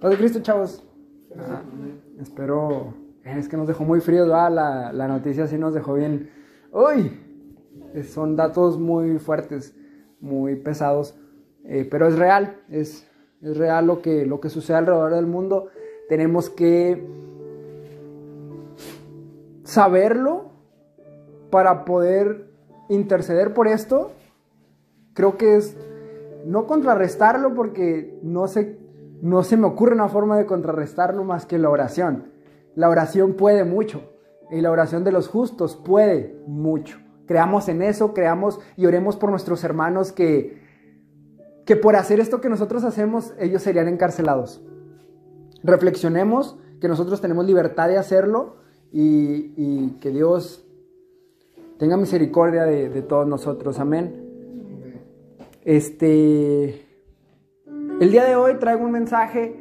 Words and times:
Paz 0.00 0.10
de 0.10 0.16
Cristo, 0.18 0.40
chavos. 0.40 0.84
Ah, 1.38 1.62
espero. 2.20 2.94
Es 3.24 3.48
que 3.48 3.56
nos 3.56 3.66
dejó 3.66 3.84
muy 3.84 4.00
frío, 4.00 4.26
La, 4.26 4.50
la 4.50 5.08
noticia 5.08 5.46
sí 5.46 5.58
nos 5.58 5.74
dejó 5.74 5.94
bien. 5.94 6.30
¡Uy! 6.70 7.20
Son 8.04 8.36
datos 8.36 8.78
muy 8.78 9.18
fuertes, 9.18 9.74
muy 10.20 10.56
pesados. 10.56 11.18
Eh, 11.64 11.88
pero 11.90 12.06
es 12.06 12.16
real, 12.16 12.60
es, 12.68 13.08
es 13.40 13.56
real 13.56 13.86
lo 13.86 14.02
que, 14.02 14.26
lo 14.26 14.38
que 14.40 14.50
sucede 14.50 14.76
alrededor 14.76 15.14
del 15.14 15.26
mundo. 15.26 15.68
Tenemos 16.08 16.50
que 16.50 17.04
saberlo 19.64 20.50
para 21.50 21.84
poder 21.84 22.50
interceder 22.88 23.54
por 23.54 23.66
esto. 23.66 24.12
Creo 25.14 25.36
que 25.36 25.56
es 25.56 25.76
no 26.44 26.66
contrarrestarlo 26.66 27.54
porque 27.54 28.20
no 28.22 28.46
se, 28.46 28.78
no 29.22 29.42
se 29.42 29.56
me 29.56 29.66
ocurre 29.66 29.94
una 29.94 30.08
forma 30.08 30.36
de 30.36 30.46
contrarrestarlo 30.46 31.24
más 31.24 31.46
que 31.46 31.58
la 31.58 31.70
oración. 31.70 32.32
La 32.74 32.88
oración 32.88 33.34
puede 33.34 33.64
mucho 33.64 34.02
y 34.50 34.60
la 34.60 34.70
oración 34.70 35.04
de 35.04 35.12
los 35.12 35.28
justos 35.28 35.76
puede 35.76 36.38
mucho. 36.46 36.98
Creamos 37.26 37.68
en 37.68 37.82
eso, 37.82 38.14
creamos 38.14 38.60
y 38.76 38.86
oremos 38.86 39.16
por 39.16 39.30
nuestros 39.30 39.64
hermanos 39.64 40.12
que, 40.12 40.62
que 41.64 41.76
por 41.76 41.96
hacer 41.96 42.20
esto 42.20 42.40
que 42.40 42.48
nosotros 42.48 42.84
hacemos, 42.84 43.34
ellos 43.38 43.62
serían 43.62 43.88
encarcelados. 43.88 44.62
Reflexionemos 45.64 46.56
que 46.80 46.88
nosotros 46.88 47.20
tenemos 47.20 47.46
libertad 47.46 47.88
de 47.88 47.98
hacerlo 47.98 48.56
y, 48.92 49.90
que 50.00 50.10
Dios 50.10 50.64
tenga 51.78 51.96
misericordia 51.96 52.64
de, 52.64 53.02
todos 53.02 53.26
nosotros. 53.26 53.78
Amén. 53.78 54.24
Este, 55.64 56.85
el 58.00 58.10
día 58.10 58.24
de 58.24 58.36
hoy 58.36 58.54
traigo 58.58 58.84
un 58.84 58.92
mensaje 58.92 59.56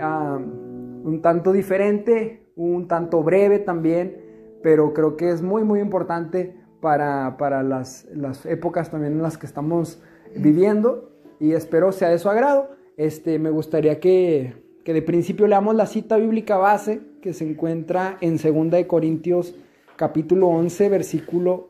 un 0.00 1.20
tanto 1.22 1.52
diferente, 1.52 2.46
un 2.56 2.88
tanto 2.88 3.22
breve 3.22 3.58
también, 3.58 4.16
pero 4.62 4.92
creo 4.92 5.16
que 5.16 5.30
es 5.30 5.42
muy, 5.42 5.64
muy 5.64 5.80
importante 5.80 6.54
para, 6.80 7.62
las, 7.62 8.06
las 8.14 8.46
épocas 8.46 8.90
también 8.90 9.14
en 9.14 9.22
las 9.22 9.36
que 9.36 9.46
estamos 9.46 10.02
viviendo 10.36 11.10
y 11.38 11.52
espero 11.52 11.92
sea 11.92 12.08
de 12.10 12.18
su 12.18 12.28
agrado. 12.28 12.70
Este, 12.96 13.38
me 13.38 13.50
gustaría 13.50 13.98
que, 13.98 14.54
que 14.84 14.92
de 14.92 15.02
principio 15.02 15.46
leamos 15.46 15.74
la 15.74 15.86
cita 15.86 16.16
bíblica 16.16 16.56
base 16.56 17.00
que 17.20 17.32
se 17.32 17.48
encuentra 17.48 18.18
en 18.20 18.36
2 18.36 18.70
de 18.70 18.86
Corintios 18.86 19.54
capítulo 19.96 20.48
11 20.48 20.88
versículo 20.88 21.68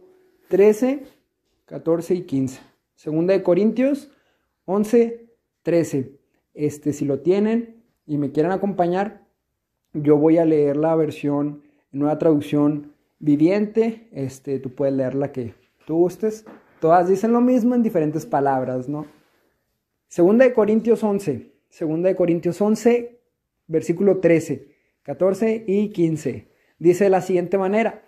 13, 0.48 1.04
14 1.66 2.14
y 2.14 2.22
15. 2.22 2.60
2 3.04 3.26
de 3.26 3.42
Corintios 3.42 4.10
11, 4.66 5.19
13. 5.62 6.18
Este, 6.54 6.92
si 6.92 7.04
lo 7.04 7.20
tienen 7.20 7.82
y 8.06 8.18
me 8.18 8.32
quieren 8.32 8.52
acompañar, 8.52 9.26
yo 9.92 10.16
voy 10.16 10.38
a 10.38 10.44
leer 10.44 10.76
la 10.76 10.94
versión, 10.96 11.62
nueva 11.92 12.18
traducción 12.18 12.92
viviente. 13.18 14.08
Este, 14.12 14.58
tú 14.58 14.74
puedes 14.74 14.94
leer 14.94 15.14
la 15.14 15.32
que 15.32 15.54
tú 15.86 15.96
gustes. 15.96 16.44
Todas 16.80 17.08
dicen 17.08 17.32
lo 17.32 17.40
mismo 17.40 17.74
en 17.74 17.82
diferentes 17.82 18.26
palabras, 18.26 18.88
¿no? 18.88 19.06
Segunda 20.08 20.44
de 20.44 20.52
Corintios 20.52 21.04
11, 21.04 21.52
segunda 21.68 22.08
de 22.08 22.16
Corintios 22.16 22.60
11, 22.60 23.20
versículo 23.68 24.18
13, 24.18 24.74
14 25.02 25.64
y 25.66 25.90
15. 25.90 26.48
Dice 26.78 27.04
de 27.04 27.10
la 27.10 27.20
siguiente 27.20 27.58
manera, 27.58 28.02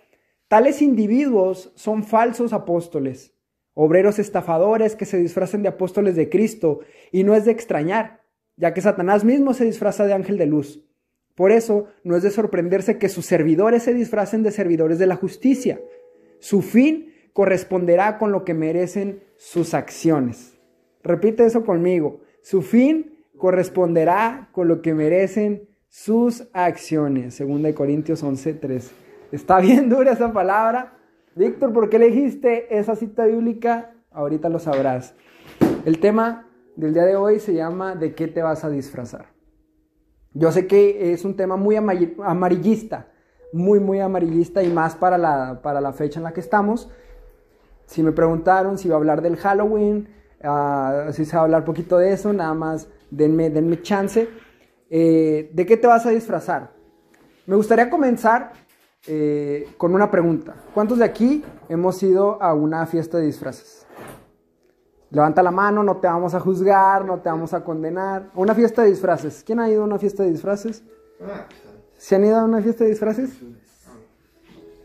tales 0.47 0.81
individuos 0.81 1.71
son 1.75 2.03
falsos 2.03 2.51
apóstoles, 2.51 3.33
obreros 3.73 4.19
estafadores 4.19 4.95
que 4.95 5.05
se 5.05 5.17
disfrazan 5.17 5.63
de 5.63 5.69
apóstoles 5.69 6.15
de 6.15 6.29
Cristo, 6.29 6.79
y 7.11 7.23
no 7.23 7.35
es 7.35 7.45
de 7.45 7.51
extrañar, 7.51 8.21
ya 8.55 8.73
que 8.73 8.81
Satanás 8.81 9.23
mismo 9.23 9.53
se 9.53 9.65
disfraza 9.65 10.05
de 10.05 10.13
ángel 10.13 10.37
de 10.37 10.45
luz. 10.45 10.83
Por 11.35 11.51
eso 11.51 11.87
no 12.03 12.15
es 12.15 12.23
de 12.23 12.29
sorprenderse 12.29 12.97
que 12.97 13.09
sus 13.09 13.25
servidores 13.25 13.83
se 13.83 13.93
disfracen 13.93 14.43
de 14.43 14.51
servidores 14.51 14.99
de 14.99 15.07
la 15.07 15.15
justicia. 15.15 15.81
Su 16.39 16.61
fin 16.61 17.13
corresponderá 17.33 18.19
con 18.19 18.31
lo 18.31 18.45
que 18.45 18.53
merecen 18.53 19.23
sus 19.37 19.73
acciones. 19.73 20.53
Repite 21.03 21.45
eso 21.45 21.65
conmigo. 21.65 22.21
Su 22.41 22.61
fin 22.61 23.25
corresponderá 23.37 24.49
con 24.51 24.67
lo 24.67 24.81
que 24.81 24.93
merecen 24.93 25.67
sus 25.89 26.47
acciones. 26.53 27.33
Segunda 27.33 27.69
de 27.69 27.75
Corintios 27.75 28.23
11:3. 28.23 28.91
Está 29.31 29.59
bien 29.59 29.89
dura 29.89 30.11
esa 30.11 30.31
palabra. 30.31 30.97
Víctor, 31.35 31.73
¿por 31.73 31.89
qué 31.89 31.97
elegiste 31.97 32.77
esa 32.77 32.95
cita 32.95 33.25
bíblica? 33.25 33.91
Ahorita 34.11 34.49
lo 34.49 34.59
sabrás. 34.59 35.15
El 35.85 35.99
tema 35.99 36.47
del 36.75 36.93
día 36.93 37.05
de 37.05 37.15
hoy 37.15 37.39
se 37.39 37.53
llama 37.53 37.95
¿De 37.95 38.13
qué 38.13 38.27
te 38.27 38.41
vas 38.41 38.63
a 38.63 38.69
disfrazar? 38.69 39.27
Yo 40.33 40.51
sé 40.51 40.67
que 40.67 41.11
es 41.11 41.25
un 41.25 41.35
tema 41.35 41.57
muy 41.57 41.75
amarillista, 41.75 43.07
muy, 43.51 43.79
muy 43.79 43.99
amarillista 43.99 44.63
y 44.63 44.71
más 44.71 44.95
para 44.95 45.17
la, 45.17 45.61
para 45.61 45.81
la 45.81 45.93
fecha 45.93 46.19
en 46.19 46.23
la 46.23 46.33
que 46.33 46.39
estamos. 46.39 46.89
Si 47.85 48.01
me 48.03 48.11
preguntaron 48.11 48.77
si 48.77 48.87
iba 48.87 48.95
a 48.95 48.99
hablar 48.99 49.21
del 49.21 49.37
Halloween, 49.37 50.07
Uh, 50.43 51.07
así 51.07 51.23
se 51.23 51.37
va 51.37 51.43
a 51.43 51.45
hablar 51.45 51.63
poquito 51.63 51.97
de 51.97 52.11
eso, 52.11 52.33
nada 52.33 52.53
más 52.53 52.89
denme, 53.09 53.49
denme 53.49 53.81
chance. 53.81 54.27
Eh, 54.89 55.49
¿De 55.53 55.65
qué 55.65 55.77
te 55.77 55.87
vas 55.87 56.05
a 56.05 56.09
disfrazar? 56.09 56.71
Me 57.47 57.55
gustaría 57.55 57.89
comenzar 57.89 58.51
eh, 59.07 59.73
con 59.77 59.93
una 59.93 60.09
pregunta. 60.09 60.55
¿Cuántos 60.73 60.99
de 60.99 61.05
aquí 61.05 61.43
hemos 61.69 62.01
ido 62.03 62.41
a 62.41 62.53
una 62.53 62.85
fiesta 62.85 63.17
de 63.17 63.25
disfraces? 63.25 63.85
Levanta 65.09 65.43
la 65.43 65.51
mano, 65.51 65.83
no 65.83 65.97
te 65.97 66.07
vamos 66.07 66.33
a 66.33 66.39
juzgar, 66.39 67.05
no 67.05 67.19
te 67.19 67.29
vamos 67.29 67.53
a 67.53 67.63
condenar. 67.63 68.31
Una 68.33 68.55
fiesta 68.55 68.81
de 68.81 68.89
disfraces. 68.89 69.43
¿Quién 69.45 69.59
ha 69.59 69.69
ido 69.69 69.83
a 69.83 69.85
una 69.85 69.99
fiesta 69.99 70.23
de 70.23 70.31
disfraces? 70.31 70.83
¿Se 71.97 72.15
han 72.15 72.25
ido 72.25 72.37
a 72.37 72.45
una 72.45 72.61
fiesta 72.61 72.83
de 72.83 72.89
disfraces? 72.89 73.29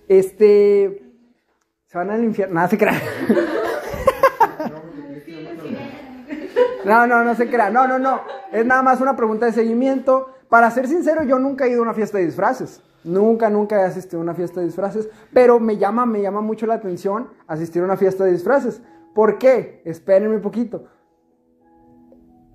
Este. 0.06 1.02
Se 1.86 1.96
van 1.96 2.10
al 2.10 2.22
infierno. 2.22 2.56
Nada, 2.56 2.68
se 2.68 2.76
crean. 2.76 3.00
No, 6.84 7.06
no, 7.06 7.22
no 7.22 7.34
se 7.34 7.48
crea. 7.50 7.68
No, 7.68 7.86
no, 7.86 7.98
no. 7.98 8.22
Es 8.50 8.64
nada 8.64 8.82
más 8.82 9.00
una 9.00 9.14
pregunta 9.14 9.46
de 9.46 9.52
seguimiento. 9.52 10.30
Para 10.48 10.70
ser 10.70 10.88
sincero, 10.88 11.22
yo 11.22 11.38
nunca 11.38 11.66
he 11.66 11.70
ido 11.70 11.80
a 11.80 11.82
una 11.82 11.94
fiesta 11.94 12.16
de 12.18 12.24
disfraces. 12.24 12.82
Nunca, 13.04 13.48
nunca 13.50 13.80
he 13.80 13.84
asistido 13.84 14.20
a 14.20 14.22
una 14.22 14.34
fiesta 14.34 14.60
de 14.60 14.66
disfraces. 14.66 15.08
Pero 15.32 15.60
me 15.60 15.76
llama, 15.76 16.06
me 16.06 16.20
llama 16.20 16.40
mucho 16.40 16.66
la 16.66 16.74
atención 16.74 17.28
asistir 17.46 17.82
a 17.82 17.84
una 17.84 17.96
fiesta 17.96 18.24
de 18.24 18.32
disfraces. 18.32 18.82
¿Por 19.14 19.38
qué? 19.38 19.82
Espérenme 19.84 20.36
un 20.36 20.42
poquito. 20.42 20.84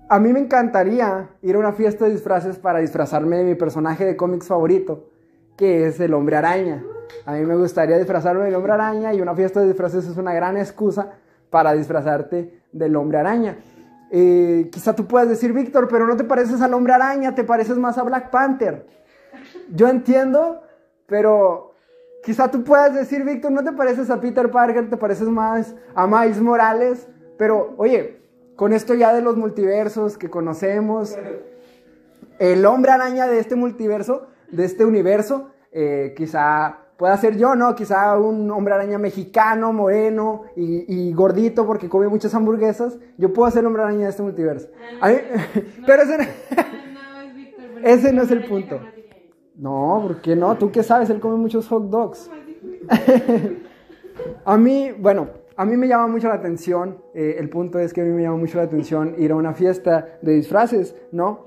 A 0.08 0.18
mí 0.20 0.32
me 0.32 0.40
encantaría 0.40 1.30
ir 1.42 1.56
a 1.56 1.58
una 1.58 1.72
fiesta 1.72 2.04
de 2.04 2.12
disfraces 2.12 2.58
para 2.58 2.80
disfrazarme 2.80 3.38
de 3.38 3.44
mi 3.44 3.54
personaje 3.54 4.04
de 4.04 4.16
cómics 4.16 4.46
favorito, 4.46 5.08
que 5.56 5.86
es 5.86 5.98
el 5.98 6.12
hombre 6.12 6.36
araña. 6.36 6.84
A 7.26 7.32
mí 7.32 7.44
me 7.44 7.56
gustaría 7.56 7.96
disfrazarme 7.96 8.44
del 8.44 8.54
hombre 8.54 8.72
araña 8.72 9.14
y 9.14 9.20
una 9.20 9.34
fiesta 9.34 9.60
de 9.60 9.68
disfraces 9.68 10.06
es 10.06 10.16
una 10.16 10.34
gran 10.34 10.56
excusa 10.56 11.12
para 11.48 11.72
disfrazarte 11.72 12.62
del 12.72 12.96
hombre 12.96 13.18
araña. 13.18 13.58
Eh, 14.10 14.68
quizá 14.70 14.94
tú 14.94 15.06
puedas 15.06 15.28
decir, 15.28 15.52
Víctor, 15.52 15.88
pero 15.88 16.06
no 16.06 16.16
te 16.16 16.24
pareces 16.24 16.60
al 16.60 16.74
hombre 16.74 16.92
araña, 16.92 17.34
te 17.34 17.44
pareces 17.44 17.78
más 17.78 17.96
a 17.96 18.02
Black 18.02 18.30
Panther. 18.30 18.86
Yo 19.72 19.88
entiendo, 19.88 20.62
pero 21.06 21.74
quizá 22.24 22.50
tú 22.50 22.64
puedas 22.64 22.94
decir, 22.94 23.24
Víctor, 23.24 23.52
no 23.52 23.62
te 23.62 23.72
pareces 23.72 24.10
a 24.10 24.20
Peter 24.20 24.50
Parker, 24.50 24.88
te 24.88 24.96
pareces 24.96 25.28
más 25.28 25.74
a 25.94 26.06
Miles 26.06 26.40
Morales, 26.40 27.08
pero 27.36 27.74
oye, 27.76 28.20
con 28.56 28.72
esto 28.72 28.94
ya 28.94 29.12
de 29.12 29.22
los 29.22 29.36
multiversos 29.36 30.16
que 30.16 30.30
conocemos, 30.30 31.16
el 32.38 32.66
hombre 32.66 32.92
araña 32.92 33.26
de 33.26 33.38
este 33.38 33.56
multiverso, 33.56 34.26
de 34.50 34.64
este 34.64 34.84
universo, 34.84 35.50
eh, 35.72 36.14
quizá 36.16 36.78
pueda 36.96 37.16
ser 37.16 37.36
yo, 37.36 37.54
¿no? 37.54 37.74
Quizá 37.74 38.16
un 38.18 38.50
hombre 38.50 38.74
araña 38.74 38.98
mexicano, 38.98 39.72
moreno 39.72 40.44
y, 40.56 41.12
gordito 41.12 41.66
porque 41.66 41.88
come 41.88 42.08
muchas 42.08 42.34
hamburguesas. 42.34 42.98
Yo 43.18 43.32
puedo 43.32 43.50
ser 43.50 43.66
hombre 43.66 43.82
araña 43.82 44.04
de 44.04 44.10
este 44.10 44.22
multiverso. 44.22 44.68
Ah, 45.00 45.12
pero 45.86 46.02
ese, 46.02 46.28
ese 47.82 48.12
no 48.12 48.22
es 48.22 48.30
el 48.30 48.44
punto. 48.46 48.80
No, 49.56 50.00
¿por 50.02 50.20
qué 50.20 50.36
no? 50.36 50.56
¿Tú 50.56 50.70
qué 50.70 50.82
sabes? 50.82 51.10
Él 51.10 51.20
come 51.20 51.36
muchos 51.36 51.68
hot 51.68 51.88
dogs. 51.90 52.30
a 54.44 54.56
mí, 54.56 54.90
bueno, 54.98 55.28
a 55.56 55.64
mí 55.64 55.76
me 55.76 55.86
llama 55.86 56.08
mucho 56.08 56.28
la 56.28 56.34
atención, 56.34 56.98
eh, 57.14 57.36
el 57.38 57.48
punto 57.48 57.78
es 57.78 57.92
que 57.92 58.00
a 58.00 58.04
mí 58.04 58.10
me 58.10 58.22
llama 58.22 58.38
mucho 58.38 58.58
la 58.58 58.64
atención 58.64 59.14
ir 59.18 59.32
a 59.32 59.36
una 59.36 59.54
fiesta 59.54 60.18
de 60.22 60.32
disfraces, 60.32 60.96
¿no? 61.12 61.46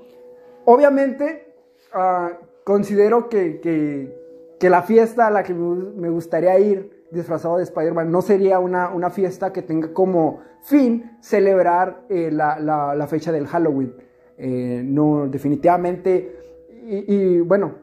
Obviamente, 0.64 1.54
ah, 1.92 2.32
considero 2.64 3.28
que, 3.28 3.60
que 3.60 4.18
que 4.58 4.70
la 4.70 4.82
fiesta 4.82 5.28
a 5.28 5.30
la 5.30 5.42
que 5.42 5.54
me 5.54 6.10
gustaría 6.10 6.58
ir 6.58 7.06
disfrazado 7.10 7.56
de 7.56 7.64
Spider-Man 7.64 8.10
no 8.10 8.20
sería 8.22 8.58
una, 8.58 8.90
una, 8.90 9.08
fiesta 9.10 9.52
que 9.52 9.62
tenga 9.62 9.92
como 9.92 10.40
fin 10.62 11.12
celebrar 11.20 12.04
eh, 12.10 12.30
la, 12.30 12.58
la, 12.58 13.06
fecha 13.06 13.32
del 13.32 13.46
Halloween. 13.46 13.94
Eh, 14.36 14.82
no, 14.84 15.26
definitivamente. 15.28 16.36
Y, 16.90 17.40
bueno, 17.40 17.74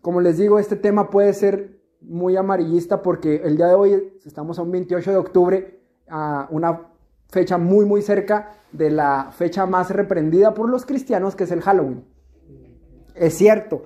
como 0.00 0.20
les 0.20 0.38
digo, 0.38 0.58
este 0.58 0.76
tema 0.76 1.10
puede 1.10 1.32
ser 1.32 1.80
muy 2.00 2.36
amarillista 2.36 3.02
porque 3.02 3.36
el 3.44 3.56
día 3.56 3.66
de 3.66 3.74
hoy 3.74 4.12
estamos 4.24 4.58
a 4.58 4.62
un 4.62 4.72
28 4.72 5.10
de 5.10 5.16
octubre, 5.16 5.80
a 6.08 6.48
una 6.50 6.88
fecha 7.28 7.58
muy, 7.58 7.84
muy 7.84 8.02
cerca 8.02 8.50
de 8.72 8.90
la 8.90 9.30
fecha 9.32 9.66
más 9.66 9.90
reprendida 9.90 10.54
por 10.54 10.68
los 10.68 10.86
cristianos, 10.86 11.36
que 11.36 11.44
es 11.44 11.50
el 11.50 11.60
Halloween. 11.60 12.04
Es 13.14 13.34
cierto. 13.34 13.84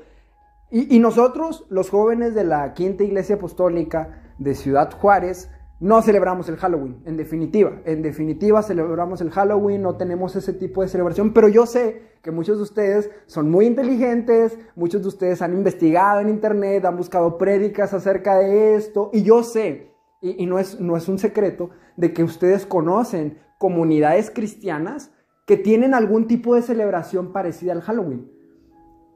Y, 0.70 0.94
y 0.94 1.00
nosotros, 1.00 1.66
los 1.68 1.90
jóvenes 1.90 2.34
de 2.34 2.44
la 2.44 2.72
Quinta 2.74 3.04
Iglesia 3.04 3.36
Apostólica 3.36 4.32
de 4.38 4.54
Ciudad 4.54 4.92
Juárez, 4.92 5.50
no 5.84 6.00
celebramos 6.00 6.48
el 6.48 6.56
Halloween, 6.56 6.96
en 7.04 7.18
definitiva. 7.18 7.82
En 7.84 8.00
definitiva, 8.00 8.62
celebramos 8.62 9.20
el 9.20 9.30
Halloween, 9.30 9.82
no 9.82 9.96
tenemos 9.96 10.34
ese 10.34 10.54
tipo 10.54 10.80
de 10.80 10.88
celebración, 10.88 11.34
pero 11.34 11.46
yo 11.46 11.66
sé 11.66 12.00
que 12.22 12.30
muchos 12.30 12.56
de 12.56 12.62
ustedes 12.62 13.10
son 13.26 13.50
muy 13.50 13.66
inteligentes, 13.66 14.58
muchos 14.76 15.02
de 15.02 15.08
ustedes 15.08 15.42
han 15.42 15.52
investigado 15.52 16.20
en 16.20 16.30
internet, 16.30 16.86
han 16.86 16.96
buscado 16.96 17.36
prédicas 17.36 17.92
acerca 17.92 18.38
de 18.38 18.76
esto, 18.76 19.10
y 19.12 19.24
yo 19.24 19.42
sé, 19.42 19.90
y, 20.22 20.46
no, 20.46 20.58
es, 20.58 20.80
no 20.80 20.96
es 20.96 21.06
un 21.06 21.18
secreto, 21.18 21.68
de 21.98 22.14
que 22.14 22.24
ustedes 22.24 22.64
conocen 22.64 23.36
comunidades 23.58 24.30
cristianas 24.30 25.10
que 25.44 25.58
tienen 25.58 25.92
algún 25.92 26.26
tipo 26.26 26.54
de 26.54 26.62
celebración 26.62 27.30
parecida 27.30 27.72
al 27.72 27.82
Halloween. 27.82 28.30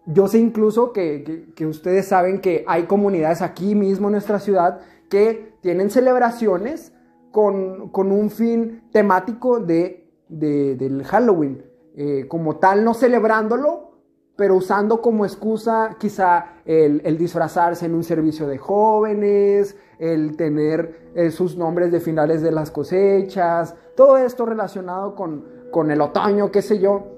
Yo 0.04 0.28
sé 0.28 0.38
incluso 0.38 0.92
que, 0.92 1.50
que 1.54 1.66
ustedes 1.66 2.08
saben 2.08 2.42
que 2.42 2.62
hay 2.68 2.82
comunidades 2.82 3.40
aquí 3.40 3.74
mismo 3.74 4.08
en 4.08 4.12
nuestra 4.12 4.38
ciudad 4.38 4.80
que 5.08 5.54
tienen 5.60 5.90
celebraciones 5.90 6.92
con, 7.32 7.90
un 7.94 8.30
fin 8.30 8.82
temático 8.92 9.60
de, 9.60 10.08
del 10.28 11.04
Halloween. 11.04 11.64
Eh, 11.96 12.26
como 12.28 12.56
tal, 12.56 12.84
no 12.84 12.94
celebrándolo, 12.94 13.88
pero 14.36 14.54
usando 14.54 15.02
como 15.02 15.24
excusa 15.24 15.96
quizá 15.98 16.60
el, 16.64 17.18
disfrazarse 17.18 17.86
en 17.86 17.94
un 17.94 18.04
servicio 18.04 18.46
de 18.46 18.56
jóvenes, 18.56 19.76
el 19.98 20.36
tener 20.36 21.10
eh, 21.16 21.32
sus 21.32 21.56
nombres 21.56 21.90
de 21.90 21.98
finales 21.98 22.40
de 22.40 22.52
las 22.52 22.70
cosechas, 22.70 23.74
todo 23.96 24.16
esto 24.16 24.46
relacionado 24.46 25.16
con, 25.16 25.44
con 25.72 25.90
el 25.90 26.00
otoño, 26.00 26.52
qué 26.52 26.62
sé 26.62 26.78
yo. 26.78 27.17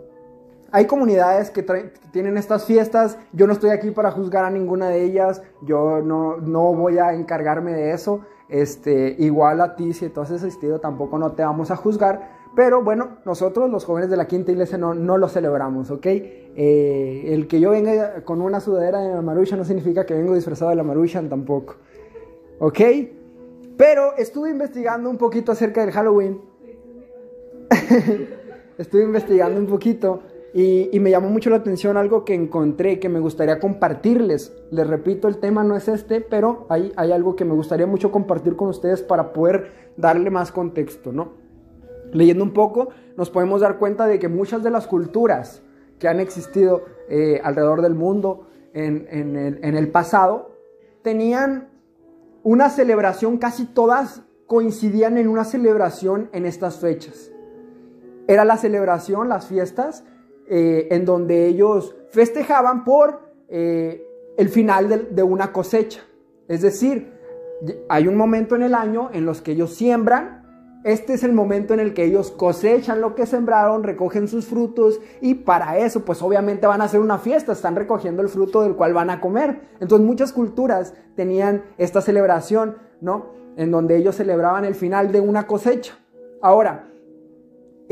Hay 0.72 0.86
comunidades 0.86 1.50
que, 1.50 1.64
tienen 2.12 2.36
estas 2.36 2.64
fiestas, 2.64 3.18
yo 3.32 3.46
no 3.46 3.52
estoy 3.52 3.70
aquí 3.70 3.90
para 3.90 4.10
juzgar 4.12 4.44
a 4.44 4.50
ninguna 4.50 4.88
de 4.88 5.02
ellas, 5.04 5.42
yo 5.62 6.00
no, 6.00 6.36
no 6.36 6.74
voy 6.74 6.98
a 6.98 7.12
encargarme 7.12 7.72
de 7.72 7.92
eso, 7.92 8.20
este, 8.48 9.16
igual 9.18 9.60
a 9.60 9.74
ti 9.74 9.92
si 9.92 10.08
tú 10.08 10.20
has 10.20 10.30
asistido 10.30 10.80
tampoco 10.80 11.18
no 11.18 11.32
te 11.32 11.42
vamos 11.42 11.70
a 11.70 11.76
juzgar, 11.76 12.40
pero 12.54 12.82
bueno, 12.82 13.18
nosotros 13.24 13.68
los 13.68 13.84
jóvenes 13.84 14.10
de 14.10 14.16
la 14.16 14.26
quinta 14.26 14.52
iglesia 14.52 14.78
no, 14.78 14.94
no 14.94 15.18
lo 15.18 15.28
celebramos, 15.28 15.90
¿ok? 15.90 16.06
Eh, 16.06 17.24
el 17.28 17.48
que 17.48 17.58
yo 17.58 17.70
venga 17.70 18.24
con 18.24 18.40
una 18.40 18.60
sudadera 18.60 19.00
de 19.00 19.14
la 19.14 19.22
marucha 19.22 19.56
no 19.56 19.64
significa 19.64 20.06
que 20.06 20.14
vengo 20.14 20.34
disfrazado 20.34 20.70
de 20.70 20.76
la 20.76 20.84
marucha 20.84 21.20
tampoco, 21.28 21.76
¿ok? 22.60 22.80
Pero 23.76 24.16
estuve 24.16 24.50
investigando 24.50 25.10
un 25.10 25.16
poquito 25.16 25.50
acerca 25.52 25.80
del 25.80 25.90
Halloween. 25.92 26.40
estuve 28.78 29.02
investigando 29.04 29.58
un 29.58 29.66
poquito 29.66 30.22
y, 30.52 30.98
me 30.98 31.10
llamó 31.10 31.28
mucho 31.28 31.48
la 31.50 31.56
atención 31.56 31.96
algo 31.96 32.24
que 32.24 32.34
encontré 32.34 32.98
que 32.98 33.08
me 33.08 33.20
gustaría 33.20 33.60
compartirles. 33.60 34.52
Les 34.70 34.86
repito, 34.86 35.28
el 35.28 35.38
tema 35.38 35.62
no 35.62 35.76
es 35.76 35.86
este, 35.86 36.20
pero 36.20 36.66
hay, 36.68 36.92
hay 36.96 37.12
algo 37.12 37.36
que 37.36 37.44
me 37.44 37.54
gustaría 37.54 37.86
mucho 37.86 38.10
compartir 38.10 38.56
con 38.56 38.68
ustedes 38.68 39.02
para 39.02 39.32
poder 39.32 39.92
darle 39.96 40.30
más 40.30 40.50
contexto, 40.50 41.12
¿no? 41.12 41.34
Leyendo 42.12 42.42
un 42.42 42.52
poco, 42.52 42.88
nos 43.16 43.30
podemos 43.30 43.60
dar 43.60 43.78
cuenta 43.78 44.06
de 44.06 44.18
que 44.18 44.28
muchas 44.28 44.64
de 44.64 44.70
las 44.70 44.88
culturas 44.88 45.62
que 46.00 46.08
han 46.08 46.18
existido 46.18 46.84
eh, 47.08 47.40
alrededor 47.44 47.82
del 47.82 47.94
mundo 47.94 48.48
en, 48.72 49.06
en 49.10 49.76
el 49.76 49.88
pasado 49.90 50.56
tenían 51.02 51.68
una 52.42 52.70
celebración, 52.70 53.38
casi 53.38 53.66
todas 53.66 54.22
coincidían 54.46 55.18
en 55.18 55.28
una 55.28 55.44
celebración 55.44 56.28
en 56.32 56.46
estas 56.46 56.78
fechas. 56.78 57.30
Era 58.26 58.44
la 58.44 58.56
celebración, 58.56 59.28
las 59.28 59.46
fiestas 59.46 60.04
eh, 60.52 60.88
en 60.90 61.04
donde 61.04 61.46
ellos 61.46 61.94
festejaban 62.08 62.82
por 62.82 63.20
eh, 63.48 64.04
el 64.36 64.48
final 64.48 65.14
de, 65.14 65.22
una 65.22 65.52
cosecha. 65.52 66.00
Es 66.48 66.60
decir, 66.60 67.12
hay 67.88 68.08
un 68.08 68.16
momento 68.16 68.56
en 68.56 68.64
el 68.64 68.74
año 68.74 69.10
en 69.12 69.26
los 69.26 69.42
que 69.42 69.52
ellos 69.52 69.72
siembran, 69.72 70.40
este 70.82 71.12
es 71.12 71.22
el 71.22 71.32
momento 71.32 71.72
en 71.72 71.78
el 71.78 71.94
que 71.94 72.02
ellos 72.02 72.32
cosechan 72.32 73.00
lo 73.00 73.14
que 73.14 73.26
sembraron, 73.26 73.84
recogen 73.84 74.26
sus 74.26 74.46
frutos 74.46 75.00
y 75.20 75.34
para 75.34 75.78
eso 75.78 76.04
pues 76.04 76.20
obviamente 76.20 76.66
van 76.66 76.80
a 76.80 76.86
hacer 76.86 76.98
una 76.98 77.18
fiesta, 77.18 77.52
están 77.52 77.76
recogiendo 77.76 78.20
el 78.20 78.28
fruto 78.28 78.62
del 78.62 78.74
cual 78.74 78.92
van 78.92 79.10
a 79.10 79.20
comer. 79.20 79.68
Entonces 79.78 80.04
muchas 80.04 80.32
culturas 80.32 80.94
tenían 81.14 81.62
esta 81.78 82.00
celebración, 82.00 82.76
¿no? 83.00 83.34
En 83.56 83.70
donde 83.70 83.96
ellos 83.96 84.16
celebraban 84.16 84.64
el 84.64 84.74
final 84.74 85.12
de 85.12 85.20
una 85.20 85.46
cosecha. 85.46 85.96
Ahora, 86.42 86.89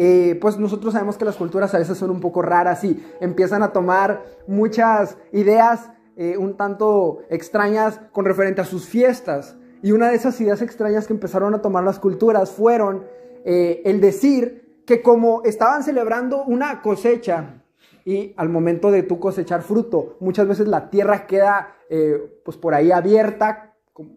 eh, 0.00 0.38
pues 0.40 0.60
nosotros 0.60 0.92
sabemos 0.92 1.18
que 1.18 1.24
las 1.24 1.34
culturas 1.34 1.74
a 1.74 1.78
veces 1.78 1.98
son 1.98 2.10
un 2.10 2.20
poco 2.20 2.40
raras 2.40 2.84
y 2.84 3.04
empiezan 3.20 3.64
a 3.64 3.72
tomar 3.72 4.22
muchas 4.46 5.16
ideas 5.32 5.90
eh, 6.16 6.36
un 6.36 6.56
tanto 6.56 7.22
extrañas 7.30 8.00
con 8.12 8.24
referente 8.24 8.60
a 8.60 8.64
sus 8.64 8.86
fiestas. 8.86 9.56
Y 9.82 9.90
una 9.90 10.08
de 10.08 10.14
esas 10.14 10.40
ideas 10.40 10.62
extrañas 10.62 11.08
que 11.08 11.14
empezaron 11.14 11.52
a 11.52 11.62
tomar 11.62 11.82
las 11.82 11.98
culturas 11.98 12.52
fueron 12.52 13.06
eh, 13.44 13.82
el 13.84 14.00
decir 14.00 14.82
que 14.86 15.02
como 15.02 15.42
estaban 15.42 15.82
celebrando 15.82 16.44
una 16.44 16.80
cosecha 16.80 17.64
y 18.04 18.34
al 18.36 18.50
momento 18.50 18.92
de 18.92 19.02
tú 19.02 19.18
cosechar 19.18 19.62
fruto, 19.62 20.16
muchas 20.20 20.46
veces 20.46 20.68
la 20.68 20.90
tierra 20.90 21.26
queda 21.26 21.74
pues 22.44 22.56
por 22.56 22.74
ahí 22.74 22.92
abierta, 22.92 23.74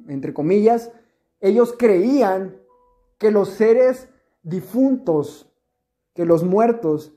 entre 0.07 0.33
comillas, 0.33 0.91
ellos 1.39 1.73
creían 1.77 2.57
que 3.17 3.31
los 3.31 3.49
seres 3.49 4.09
difuntos 4.43 5.50
que 6.13 6.25
los 6.25 6.43
muertos 6.43 7.13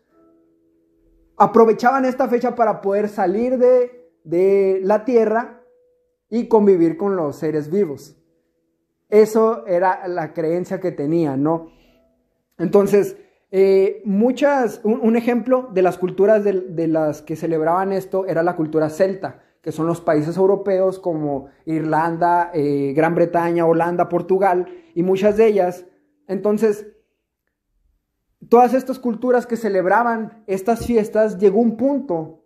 aprovechaban 1.36 2.04
esta 2.04 2.28
fecha 2.28 2.54
para 2.54 2.80
poder 2.80 3.08
salir 3.08 3.58
de, 3.58 4.10
de 4.24 4.80
la 4.82 5.04
tierra 5.04 5.62
y 6.30 6.48
convivir 6.48 6.96
con 6.96 7.16
los 7.16 7.36
seres 7.36 7.70
vivos. 7.70 8.16
Eso 9.08 9.66
era 9.66 10.08
la 10.08 10.32
creencia 10.32 10.80
que 10.80 10.92
tenían, 10.92 11.42
¿no? 11.42 11.68
Entonces, 12.58 13.16
eh, 13.50 14.02
muchas, 14.04 14.80
un, 14.82 15.14
ejemplo 15.16 15.68
de 15.72 15.82
las 15.82 15.98
culturas 15.98 16.42
de, 16.42 16.88
las 16.88 17.22
que 17.22 17.36
celebraban 17.36 17.92
esto 17.92 18.26
era 18.26 18.42
la 18.42 18.56
cultura 18.56 18.90
celta, 18.90 19.44
que 19.62 19.70
son 19.70 19.86
los 19.86 20.00
países 20.00 20.36
europeos 20.36 20.98
como 20.98 21.46
Irlanda, 21.64 22.50
eh, 22.52 22.92
Gran 22.96 23.14
Bretaña, 23.14 23.64
Holanda, 23.64 24.08
Portugal, 24.08 24.66
y 24.94 25.04
muchas 25.04 25.36
de 25.36 25.46
ellas. 25.46 25.86
Entonces, 26.26 26.88
todas 28.48 28.74
estas 28.74 28.98
culturas 28.98 29.46
que 29.46 29.56
celebraban 29.56 30.44
estas 30.46 30.86
fiestas, 30.86 31.38
llegó 31.38 31.60
un 31.60 31.76
punto 31.76 32.44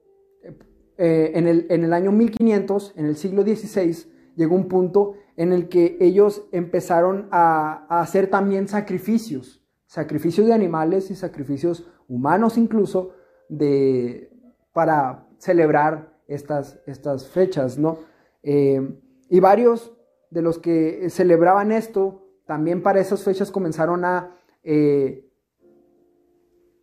eh, 0.96 1.32
en, 1.34 1.84
el, 1.84 1.92
año 1.92 2.10
1500, 2.10 2.94
en 2.96 3.06
el 3.06 3.16
siglo 3.16 3.42
XVI, 3.42 4.10
llegó 4.34 4.56
un 4.56 4.66
punto 4.66 5.14
en 5.36 5.52
el 5.52 5.68
que 5.68 5.96
ellos 6.00 6.48
empezaron 6.50 7.28
a, 7.30 7.86
hacer 8.00 8.28
también 8.28 8.66
sacrificios, 8.66 9.64
sacrificios 9.86 10.48
de 10.48 10.54
animales 10.54 11.10
y 11.10 11.14
sacrificios 11.14 11.88
humanos 12.08 12.58
incluso, 12.58 13.12
de, 13.48 14.30
para 14.72 15.28
celebrar 15.38 16.18
estas, 16.26 16.80
estas 16.86 17.28
fechas, 17.28 17.78
¿no? 17.78 18.00
Eh, 18.42 19.00
y 19.30 19.40
varios 19.40 19.96
de 20.30 20.42
los 20.42 20.58
que 20.58 21.08
celebraban 21.10 21.70
esto, 21.70 22.26
también 22.44 22.82
para 22.82 23.00
esas 23.00 23.22
fechas 23.22 23.50
comenzaron 23.50 24.04
a 24.04 24.36
eh, 24.64 25.27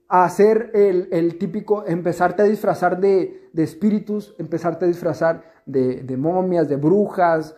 a 0.08 0.24
hacer 0.24 0.72
el, 0.74 1.38
típico, 1.38 1.86
empezarte 1.86 2.44
a 2.44 2.46
disfrazar 2.46 3.00
de, 3.00 3.50
espíritus, 3.56 4.36
empezarte 4.38 4.86
a 4.86 4.88
disfrazar 4.88 5.44
de, 5.66 6.18
momias, 6.18 6.70
de 6.70 6.76
brujas. 6.76 7.56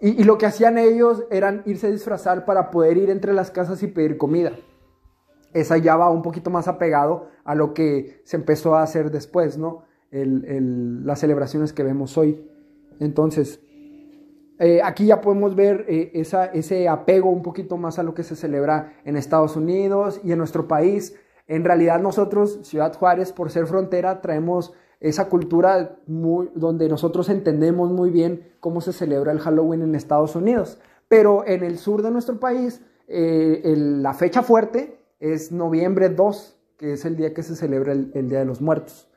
Y, 0.00 0.24
lo 0.24 0.38
que 0.38 0.46
hacían 0.46 0.78
ellos 0.78 1.24
eran 1.30 1.62
irse 1.66 1.88
a 1.88 1.90
disfrazar 1.90 2.44
para 2.44 2.70
poder 2.70 2.96
ir 2.96 3.10
entre 3.10 3.32
las 3.32 3.50
casas 3.50 3.82
y 3.82 3.88
pedir 3.88 4.16
comida. 4.16 4.52
Esa 5.52 5.76
ya 5.76 5.96
va 5.96 6.10
un 6.10 6.22
poquito 6.22 6.50
más 6.50 6.66
apegado 6.66 7.28
a 7.44 7.54
lo 7.54 7.74
que 7.74 8.22
se 8.24 8.36
empezó 8.36 8.74
a 8.74 8.82
hacer 8.82 9.10
después, 9.10 9.58
¿no? 9.58 9.84
las 10.10 11.20
celebraciones 11.20 11.72
que 11.72 11.82
vemos 11.82 12.18
hoy. 12.18 12.46
Entonces, 13.00 13.60
eh, 14.64 14.80
aquí 14.80 15.06
ya 15.06 15.20
podemos 15.20 15.56
ver 15.56 15.86
eh, 15.88 16.12
ese 16.14 16.88
apego 16.88 17.30
un 17.30 17.42
poquito 17.42 17.76
más 17.76 17.98
a 17.98 18.04
lo 18.04 18.14
que 18.14 18.22
se 18.22 18.36
celebra 18.36 18.92
en 19.04 19.16
Estados 19.16 19.56
Unidos 19.56 20.20
y 20.22 20.30
en 20.30 20.38
nuestro 20.38 20.68
país. 20.68 21.16
En 21.48 21.64
realidad 21.64 22.00
nosotros, 22.00 22.60
Ciudad 22.62 22.96
Juárez, 22.96 23.32
por 23.32 23.50
ser 23.50 23.66
frontera, 23.66 24.20
traemos 24.20 24.72
esa 25.00 25.28
cultura 25.28 25.98
donde 26.06 26.88
nosotros 26.88 27.28
entendemos 27.28 27.90
muy 27.90 28.10
bien 28.10 28.52
cómo 28.60 28.80
se 28.80 28.92
celebra 28.92 29.32
el 29.32 29.40
Halloween 29.40 29.82
en 29.82 29.96
Estados 29.96 30.36
Unidos. 30.36 30.78
Pero 31.08 31.44
en 31.44 31.64
el 31.64 31.76
sur 31.76 32.00
de 32.02 32.12
nuestro 32.12 32.38
país, 32.38 32.82
eh, 33.08 33.74
la 33.76 34.14
fecha 34.14 34.44
fuerte 34.44 34.96
es 35.18 35.50
noviembre 35.50 36.08
2, 36.08 36.56
que 36.78 36.92
es 36.92 37.04
el 37.04 37.16
día 37.16 37.34
que 37.34 37.42
se 37.42 37.56
celebra 37.56 37.94
el 37.94 38.28
Día 38.28 38.38
de 38.38 38.44
los 38.44 38.60
Muertos. 38.60 39.08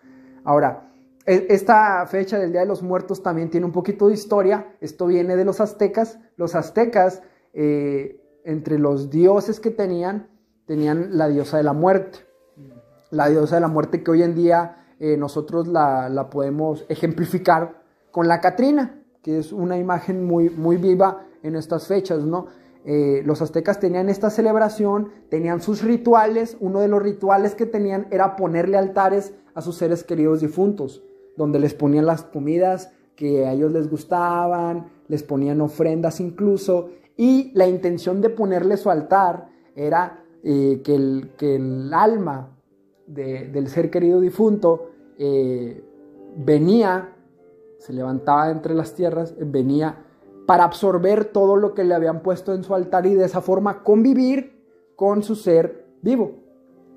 Ahora, 0.43 0.89
esta 1.25 2.05
fecha 2.07 2.37
del 2.37 2.51
Día 2.51 2.61
de 2.61 2.67
los 2.67 2.83
Muertos 2.83 3.23
también 3.23 3.49
tiene 3.49 3.65
un 3.65 3.71
poquito 3.71 4.07
de 4.07 4.13
historia. 4.13 4.75
Esto 4.79 5.07
viene 5.07 5.35
de 5.35 5.45
los 5.45 5.59
aztecas. 5.59 6.19
Los 6.37 6.55
aztecas, 6.55 7.23
eh, 7.53 8.21
entre 8.43 8.77
los 8.77 9.09
dioses 9.09 9.59
que 9.59 9.71
tenían, 9.71 10.29
tenían 10.65 11.17
la 11.17 11.27
diosa 11.27 11.57
de 11.57 11.63
la 11.63 11.73
muerte. 11.73 12.19
La 13.09 13.29
diosa 13.29 13.55
de 13.55 13.61
la 13.61 13.67
muerte 13.67 14.03
que 14.03 14.11
hoy 14.11 14.23
en 14.23 14.35
día 14.35 14.85
eh, 14.99 15.17
nosotros 15.17 15.67
la, 15.67 16.09
la, 16.09 16.29
podemos 16.29 16.85
ejemplificar 16.89 17.81
con 18.11 18.27
la 18.27 18.39
Catrina, 18.39 19.03
que 19.21 19.39
es 19.39 19.51
una 19.51 19.77
imagen 19.77 20.23
muy, 20.23 20.49
muy 20.49 20.77
viva 20.77 21.25
en 21.43 21.55
estas 21.55 21.87
fechas, 21.87 22.23
¿no? 22.23 22.47
Eh, 22.85 23.23
los 23.25 23.41
aztecas 23.41 23.79
tenían 23.79 24.09
esta 24.09 24.29
celebración, 24.29 25.09
tenían 25.29 25.59
sus 25.59 25.81
rituales, 25.81 26.55
uno 26.59 26.81
de 26.81 26.87
los 26.87 27.01
rituales 27.01 27.55
que 27.55 27.65
tenían 27.65 28.07
era 28.11 28.35
ponerle 28.35 28.77
altares 28.77 29.33
a 29.55 29.61
sus 29.61 29.75
seres 29.77 30.03
queridos 30.03 30.41
difuntos, 30.41 31.03
donde 31.35 31.59
les 31.59 31.73
ponían 31.73 32.05
las 32.05 32.23
comidas 32.23 32.91
que 33.15 33.45
a 33.45 33.53
ellos 33.53 33.71
les 33.71 33.89
gustaban, 33.89 34.87
les 35.07 35.23
ponían 35.23 35.61
ofrendas 35.61 36.19
incluso, 36.19 36.89
y 37.17 37.51
la 37.53 37.67
intención 37.67 38.21
de 38.21 38.29
ponerle 38.29 38.77
su 38.77 38.89
altar 38.89 39.47
era 39.75 40.23
eh, 40.43 40.81
que, 40.83 40.95
el, 40.95 41.31
que, 41.37 41.55
el, 41.55 41.93
alma 41.93 42.49
del 43.07 43.67
ser 43.67 43.89
querido 43.89 44.19
difunto 44.19 44.91
eh, 45.17 45.83
venía, 46.35 47.13
se 47.77 47.93
levantaba 47.93 48.49
entre 48.51 48.73
las 48.73 48.93
tierras, 48.93 49.35
venía 49.39 50.05
para 50.45 50.63
absorber 50.63 51.25
todo 51.25 51.55
lo 51.55 51.73
que 51.73 51.83
le 51.83 51.95
habían 51.95 52.21
puesto 52.21 52.53
en 52.53 52.63
su 52.63 52.75
altar 52.75 53.05
y 53.05 53.15
de 53.15 53.25
esa 53.25 53.41
forma 53.41 53.83
convivir 53.83 54.63
con 54.95 55.23
su 55.23 55.35
ser 55.35 55.85
vivo. 56.01 56.33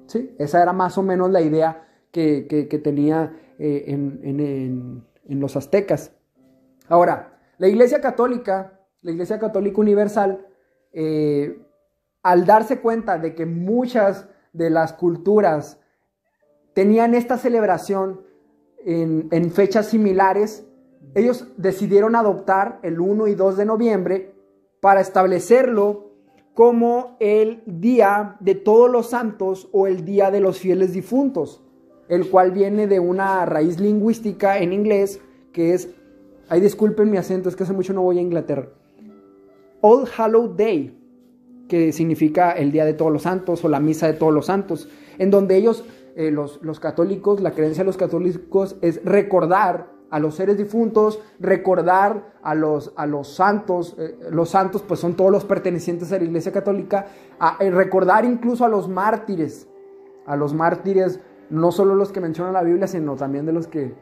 ¿Sí? 0.06 0.34
Esa 0.38 0.62
era 0.62 0.72
más 0.72 0.96
o 0.98 1.02
menos 1.02 1.30
la 1.30 1.40
idea 1.40 1.86
que, 2.10 2.80
tenía 2.82 3.36
eh, 3.58 3.84
en, 3.88 5.04
los 5.28 5.56
aztecas. 5.56 6.12
Ahora, 6.88 7.38
la 7.58 7.68
Iglesia 7.68 8.00
Católica, 8.00 8.80
la 9.02 9.10
Iglesia 9.10 9.38
Católica 9.38 9.80
Universal, 9.80 10.46
eh, 10.92 11.60
al 12.22 12.46
darse 12.46 12.80
cuenta 12.80 13.18
de 13.18 13.34
que 13.34 13.44
muchas 13.44 14.28
de 14.52 14.70
las 14.70 14.94
culturas 14.94 15.80
tenían 16.74 17.14
esta 17.14 17.36
celebración 17.36 18.22
en 18.84 19.50
fechas 19.50 19.88
similares, 19.88 20.66
ellos 21.14 21.48
decidieron 21.56 22.16
adoptar 22.16 22.78
el 22.82 23.00
1 23.00 23.26
y 23.26 23.34
2 23.34 23.56
de 23.56 23.64
noviembre 23.66 24.34
para 24.80 25.00
establecerlo 25.00 26.08
como 26.54 27.16
el 27.20 27.62
día 27.66 28.36
de 28.40 28.54
todos 28.54 28.90
los 28.90 29.10
santos 29.10 29.68
o 29.72 29.86
el 29.86 30.04
día 30.04 30.30
de 30.30 30.40
los 30.40 30.58
fieles 30.58 30.92
difuntos, 30.92 31.62
el 32.08 32.28
cual 32.30 32.52
viene 32.52 32.86
de 32.86 33.00
una 33.00 33.44
raíz 33.46 33.80
lingüística 33.80 34.58
en 34.58 34.72
inglés 34.72 35.20
que 35.52 35.74
es, 35.74 35.90
ay 36.48 36.60
disculpen 36.60 37.10
mi 37.10 37.16
acento, 37.16 37.48
es 37.48 37.56
que 37.56 37.64
hace 37.64 37.72
mucho 37.72 37.92
no 37.92 38.02
voy 38.02 38.18
a 38.18 38.22
Inglaterra, 38.22 38.68
All 39.80 40.08
Hallow 40.16 40.54
Day, 40.56 40.98
que 41.68 41.92
significa 41.92 42.52
el 42.52 42.72
día 42.72 42.84
de 42.84 42.94
todos 42.94 43.12
los 43.12 43.22
santos 43.22 43.64
o 43.64 43.68
la 43.68 43.80
misa 43.80 44.06
de 44.06 44.14
todos 44.14 44.32
los 44.32 44.46
santos, 44.46 44.88
en 45.18 45.30
donde 45.30 45.56
ellos, 45.56 45.84
eh, 46.16 46.30
los, 46.30 46.60
los 46.62 46.80
católicos, 46.80 47.40
la 47.40 47.52
creencia 47.52 47.84
de 47.84 47.86
los 47.86 47.96
católicos 47.96 48.76
es 48.80 49.04
recordar 49.04 49.98
a 50.10 50.18
los 50.18 50.34
seres 50.34 50.56
difuntos, 50.56 51.20
recordar 51.38 52.34
a 52.42 52.54
los, 52.54 52.92
a 52.96 53.06
los 53.06 53.28
santos, 53.28 53.94
eh, 53.98 54.16
los 54.30 54.50
santos 54.50 54.82
pues 54.82 55.00
son 55.00 55.14
todos 55.14 55.30
los 55.30 55.44
pertenecientes 55.44 56.10
a 56.12 56.18
la 56.18 56.24
Iglesia 56.24 56.52
Católica, 56.52 57.06
a, 57.38 57.56
eh, 57.60 57.70
recordar 57.70 58.24
incluso 58.24 58.64
a 58.64 58.68
los 58.68 58.88
mártires, 58.88 59.68
a 60.26 60.36
los 60.36 60.54
mártires, 60.54 61.20
no 61.50 61.72
solo 61.72 61.94
los 61.94 62.12
que 62.12 62.20
menciona 62.20 62.52
la 62.52 62.62
Biblia, 62.62 62.86
sino 62.86 63.16
también 63.16 63.46
de 63.46 63.52
los 63.52 63.66
que 63.66 63.94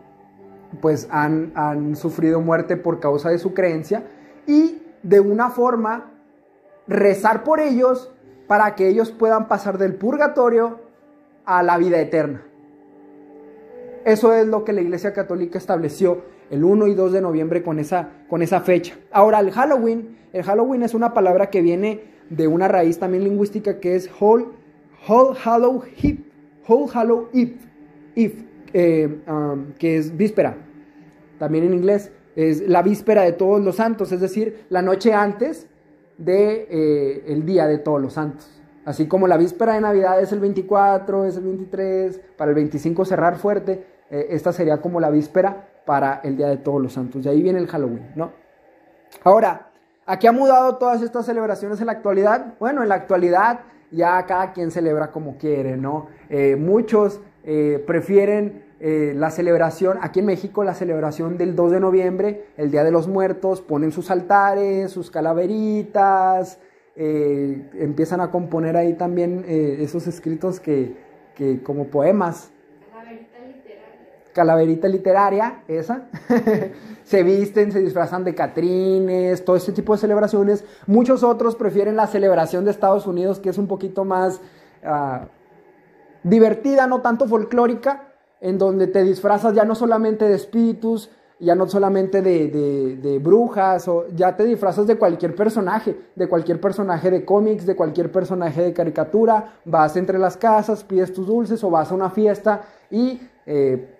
pues 0.81 1.09
han, 1.11 1.53
han 1.55 1.97
sufrido 1.97 2.41
muerte 2.41 2.77
por 2.77 3.01
causa 3.01 3.31
de 3.31 3.39
su 3.39 3.55
creencia, 3.55 4.05
y 4.47 4.83
de 5.03 5.21
una 5.21 5.51
forma 5.51 6.13
rezar 6.87 7.45
por 7.45 7.61
ellos 7.61 8.13
para 8.47 8.75
que 8.75 8.89
ellos 8.89 9.11
puedan 9.11 9.49
pasar 9.49 9.79
del 9.79 9.95
purgatorio 9.95 10.81
a 11.45 11.63
la 11.63 11.79
vida 11.79 12.01
eterna. 12.01 12.43
Eso 14.05 14.33
es 14.33 14.47
lo 14.47 14.65
que 14.65 14.73
la 14.73 14.83
Iglesia 14.83 15.13
Católica 15.13 15.59
estableció 15.59 16.23
el 16.51 16.63
1 16.63 16.87
y 16.87 16.95
2 16.95 17.13
de 17.13 17.21
noviembre 17.21 17.63
con 17.63 17.81
esa, 17.81 18.11
con 18.29 18.41
esa 18.41 18.61
fecha. 18.61 18.95
Ahora, 19.11 19.41
el 19.41 19.51
Halloween, 19.51 20.17
el 20.33 20.45
Halloween 20.45 20.85
es 20.85 20.95
una 20.95 21.13
palabra 21.13 21.51
que 21.51 21.61
viene 21.61 22.05
de 22.31 22.47
una 22.47 22.69
raíz 22.69 22.99
también 22.99 23.25
lingüística 23.25 23.81
que 23.81 23.97
es 23.97 24.09
Whole, 24.21 24.47
Hallow 25.09 25.83
Eve, 26.03 26.25
Whole 26.69 26.91
Hallow 26.93 27.29
Eve, 27.33 28.47
eh, 28.73 29.23
um, 29.29 29.73
que 29.79 29.97
es 29.97 30.17
víspera, 30.17 30.57
también 31.39 31.65
en 31.65 31.75
inglés, 31.75 32.13
es 32.35 32.69
la 32.69 32.83
víspera 32.83 33.23
de 33.23 33.33
todos 33.33 33.63
los 33.63 33.77
santos, 33.77 34.13
es 34.13 34.21
decir, 34.21 34.67
la 34.69 34.83
noche 34.83 35.15
antes 35.15 35.69
de 36.19 36.67
eh, 36.71 37.25
el 37.29 37.47
día 37.47 37.67
de 37.67 37.79
todos 37.79 38.01
los 38.01 38.15
santos. 38.15 38.51
Así 38.85 39.09
como 39.09 39.27
la 39.27 39.37
víspera 39.37 39.75
de 39.75 39.81
Navidad 39.81 40.21
es 40.21 40.33
el 40.33 40.41
24, 40.41 41.25
es 41.25 41.37
el 41.37 41.45
23, 41.45 42.21
para 42.37 42.51
el 42.51 42.55
25 42.55 43.05
cerrar 43.05 43.37
fuerte, 43.37 43.85
eh, 44.11 44.29
esta 44.31 44.53
sería 44.53 44.81
como 44.81 45.01
la 45.01 45.11
víspera 45.11 45.69
para 45.85 46.21
el 46.23 46.37
Día 46.37 46.49
de 46.49 46.59
Todos 46.59 46.81
los 46.81 46.93
Santos. 46.93 47.25
De 47.25 47.31
ahí 47.31 47.43
viene 47.43 47.59
el 47.59 47.67
Halloween, 47.67 48.13
¿no? 48.15 48.33
Ahora, 49.25 49.71
¿a 50.05 50.19
qué 50.19 50.29
ha 50.29 50.33
mudado 50.33 50.77
todas 50.77 51.03
estas 51.03 51.27
celebraciones 51.27 51.81
en 51.81 51.87
la 51.87 51.93
actualidad? 51.93 52.55
Bueno, 52.61 52.83
en 52.83 52.89
la 52.89 52.95
actualidad 52.97 53.61
ya 53.91 54.25
cada 54.27 54.53
quien 54.53 54.71
celebra 54.71 55.11
como 55.11 55.37
quiere, 55.39 55.77
¿no? 55.77 56.07
Eh, 56.29 56.57
muchos 56.57 57.21
eh, 57.45 57.83
prefieren 57.87 58.65
la 58.79 59.31
celebración, 59.31 59.97
aquí 60.03 60.21
en 60.21 60.27
México 60.27 60.63
la 60.63 60.75
celebración 60.75 61.39
del 61.39 61.57
2 61.57 61.73
de 61.73 61.81
noviembre, 61.81 62.45
el 62.59 62.71
Día 62.71 62.85
de 62.85 62.91
los 62.91 63.09
Muertos, 63.09 63.63
ponen 63.63 63.91
sus 63.91 64.11
altares, 64.11 64.91
sus 64.91 65.11
calaveritas, 65.11 66.59
empiezan 66.95 68.21
a 68.21 68.31
componer 68.31 68.77
ahí 68.77 68.93
también 68.93 69.47
esos 69.49 70.07
escritos 70.07 70.61
que, 70.61 70.95
que 71.35 71.63
como 71.63 71.87
poemas, 71.87 72.53
calaverita 74.37 74.87
literaria, 74.87 75.63
esa. 75.67 76.09
se 77.05 77.23
visten, 77.23 77.73
se 77.73 77.81
disfrazan 77.81 78.23
de 78.23 78.35
catrines, 78.35 79.43
todo 79.47 79.57
ese 79.57 79.73
tipo 79.73 79.95
de 79.95 79.99
celebraciones. 79.99 80.63
Muchos 80.87 81.23
otros 81.23 81.57
prefieren 81.57 81.97
la 81.97 82.07
celebración 82.07 82.67
de 82.67 82.71
Estados 82.71 83.07
Unidos, 83.07 83.41
que 83.41 83.49
es 83.49 83.57
un 83.57 83.67
poquito 83.67 84.05
más 84.05 84.43
ah, 84.85 85.29
divertida, 86.23 86.87
no 86.87 87.01
tanto 87.01 87.27
folclórica, 87.27 88.13
en 88.43 88.59
donde 88.59 88.89
te 88.89 89.03
disfrazas 89.05 89.55
ya 89.55 89.65
no 89.65 89.75
solamente 89.75 90.29
de 90.29 90.35
espíritus, 90.35 91.11
ya 91.41 91.55
no 91.55 91.67
solamente 91.67 92.21
de, 92.21 92.49
de, 93.01 93.19
brujas, 93.19 93.89
o 93.89 94.07
ya 94.15 94.37
te 94.37 94.45
disfrazas 94.45 94.87
de 94.87 94.97
cualquier 94.97 95.35
personaje, 95.35 95.99
de 96.15 96.29
cualquier 96.29 96.61
personaje 96.61 97.11
de 97.11 97.25
cómics, 97.25 97.65
de 97.65 97.75
cualquier 97.75 98.13
personaje 98.13 98.63
de 98.63 98.75
caricatura, 98.75 99.55
vas 99.65 99.97
entre 99.97 100.19
las 100.19 100.37
casas, 100.37 100.85
pides 100.85 101.15
tus 101.15 101.27
dulces 101.27 101.65
o 101.65 101.71
vas 101.71 101.91
a 101.91 101.95
una 101.95 102.11
fiesta 102.11 102.63
y 102.91 103.21
eh, 103.47 103.96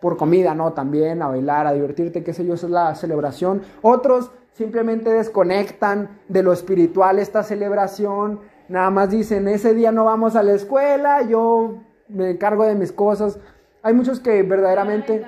por 0.00 0.16
comida, 0.16 0.54
¿no? 0.54 0.72
También 0.72 1.22
a 1.22 1.28
bailar, 1.28 1.66
a 1.66 1.72
divertirte, 1.72 2.22
qué 2.22 2.32
sé 2.32 2.44
yo, 2.44 2.54
esa 2.54 2.66
es 2.66 2.72
la 2.72 2.94
celebración. 2.94 3.62
Otros 3.82 4.30
simplemente 4.52 5.10
desconectan 5.10 6.20
de 6.28 6.42
lo 6.42 6.52
espiritual 6.52 7.18
esta 7.18 7.42
celebración, 7.42 8.40
nada 8.68 8.90
más 8.90 9.10
dicen, 9.10 9.48
ese 9.48 9.74
día 9.74 9.92
no 9.92 10.04
vamos 10.04 10.36
a 10.36 10.42
la 10.42 10.52
escuela, 10.52 11.22
yo 11.22 11.78
me 12.08 12.30
encargo 12.30 12.64
de 12.64 12.74
mis 12.74 12.92
cosas. 12.92 13.38
Hay 13.82 13.94
muchos 13.94 14.20
que 14.20 14.42
verdaderamente... 14.42 15.24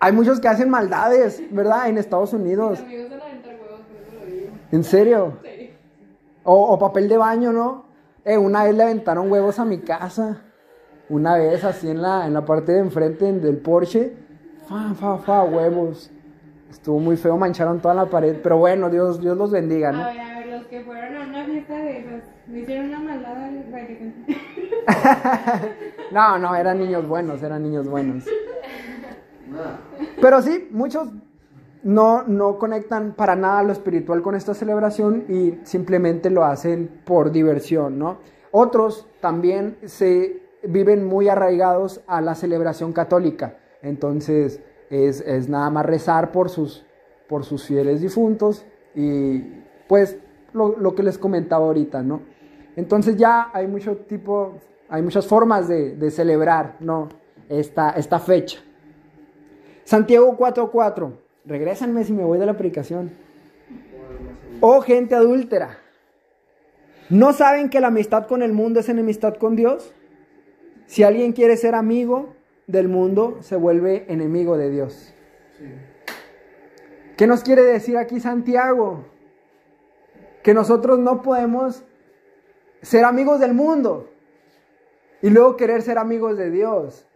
Hay 0.00 0.12
muchos 0.12 0.38
que 0.38 0.48
hacen 0.48 0.68
maldades, 0.68 1.42
¿verdad? 1.50 1.88
En 1.88 1.96
Estados 1.96 2.34
Unidos. 2.34 2.84
¿En 4.70 4.84
serio? 4.84 5.38
O, 6.42 6.72
o 6.74 6.78
papel 6.78 7.08
de 7.08 7.16
baño, 7.16 7.52
¿no? 7.52 7.86
Eh, 8.24 8.36
una 8.36 8.64
vez 8.64 8.74
le 8.74 8.82
aventaron 8.82 9.30
huevos 9.30 9.58
a 9.58 9.64
mi 9.64 9.78
casa 9.78 10.43
una 11.08 11.36
vez 11.36 11.64
así 11.64 11.90
en 11.90 12.02
la, 12.02 12.26
en 12.26 12.34
la 12.34 12.44
parte 12.44 12.72
de 12.72 12.80
enfrente 12.80 13.32
del 13.32 13.58
Porsche, 13.58 14.12
fa, 14.68 14.94
fa, 14.94 15.18
fa, 15.18 15.44
huevos. 15.44 16.10
Estuvo 16.70 16.98
muy 16.98 17.16
feo, 17.16 17.36
mancharon 17.36 17.80
toda 17.80 17.94
la 17.94 18.06
pared, 18.06 18.36
pero 18.42 18.58
bueno, 18.58 18.90
Dios, 18.90 19.20
Dios 19.20 19.36
los 19.36 19.50
bendiga, 19.52 19.92
¿no? 19.92 20.02
A 20.02 20.08
ver, 20.08 20.20
a 20.20 20.38
ver, 20.38 20.46
los 20.48 20.66
que 20.66 20.80
fueron 20.82 21.16
a 21.16 21.28
una 21.28 21.44
fiesta 21.44 21.76
de 21.76 21.98
esas, 21.98 22.22
me 22.48 22.60
hicieron 22.60 22.86
una 22.86 23.00
maldad 23.00 23.34
No, 26.12 26.38
no, 26.38 26.54
eran 26.56 26.78
niños 26.78 27.06
buenos, 27.06 27.42
eran 27.42 27.62
niños 27.62 27.88
buenos. 27.88 28.24
Pero 30.20 30.42
sí, 30.42 30.68
muchos 30.72 31.10
no, 31.84 32.24
no 32.24 32.58
conectan 32.58 33.12
para 33.12 33.36
nada 33.36 33.62
lo 33.62 33.72
espiritual 33.72 34.22
con 34.22 34.34
esta 34.34 34.54
celebración 34.54 35.24
y 35.28 35.58
simplemente 35.64 36.30
lo 36.30 36.44
hacen 36.44 37.02
por 37.04 37.30
diversión, 37.30 37.98
¿no? 37.98 38.18
Otros 38.50 39.06
también 39.20 39.76
se 39.84 40.43
viven 40.68 41.04
muy 41.04 41.28
arraigados 41.28 42.00
a 42.06 42.20
la 42.20 42.34
celebración 42.34 42.92
católica. 42.92 43.58
Entonces 43.82 44.60
es, 44.90 45.48
nada 45.48 45.70
más 45.70 45.86
rezar 45.86 46.32
por 46.32 46.48
sus, 46.48 46.84
por 47.28 47.44
sus 47.44 47.64
fieles 47.64 48.00
difuntos 48.00 48.64
y 48.94 49.40
pues 49.88 50.18
lo, 50.52 50.94
que 50.94 51.02
les 51.02 51.18
comentaba 51.18 51.66
ahorita, 51.66 52.02
¿no? 52.02 52.22
Entonces 52.76 53.16
ya 53.16 53.50
hay 53.52 53.66
mucho 53.66 53.96
tipo, 53.96 54.54
hay 54.88 55.02
muchas 55.02 55.26
formas 55.26 55.68
de, 55.68 56.10
celebrar, 56.10 56.76
¿no? 56.80 57.08
Esta, 57.48 57.90
esta 57.90 58.18
fecha. 58.18 58.60
Santiago 59.84 60.36
4.4. 60.36 61.12
Regrésenme 61.44 62.04
si 62.04 62.12
me 62.12 62.24
voy 62.24 62.38
de 62.38 62.46
la 62.46 62.52
aplicación. 62.52 63.12
Oh 64.60 64.80
gente 64.80 65.14
adúltera. 65.14 65.78
¿No 67.10 67.34
saben 67.34 67.68
que 67.68 67.80
la 67.80 67.88
amistad 67.88 68.26
con 68.26 68.42
el 68.42 68.52
mundo 68.52 68.80
es 68.80 68.88
enemistad 68.88 69.34
con 69.34 69.56
Dios? 69.56 69.92
Si 70.86 71.02
alguien 71.02 71.32
quiere 71.32 71.56
ser 71.56 71.74
amigo, 71.74 72.34
del 72.66 72.88
mundo 72.88 73.38
se 73.40 73.56
vuelve 73.56 74.06
enemigo 74.08 74.56
de 74.56 74.70
Dios. 74.70 75.12
¿Qué 77.16 77.26
nos 77.26 77.42
quiere 77.42 77.62
decir 77.62 77.96
aquí 77.96 78.20
Santiago? 78.20 79.04
Que 80.42 80.54
nosotros 80.54 80.98
no 80.98 81.22
podemos 81.22 81.84
ser 82.82 83.04
amigos 83.04 83.40
del 83.40 83.54
mundo 83.54 84.10
y 85.22 85.30
luego 85.30 85.56
querer 85.56 85.82
ser 85.82 85.98
amigos 85.98 86.36
de 86.36 86.50
Dios. 86.50 87.06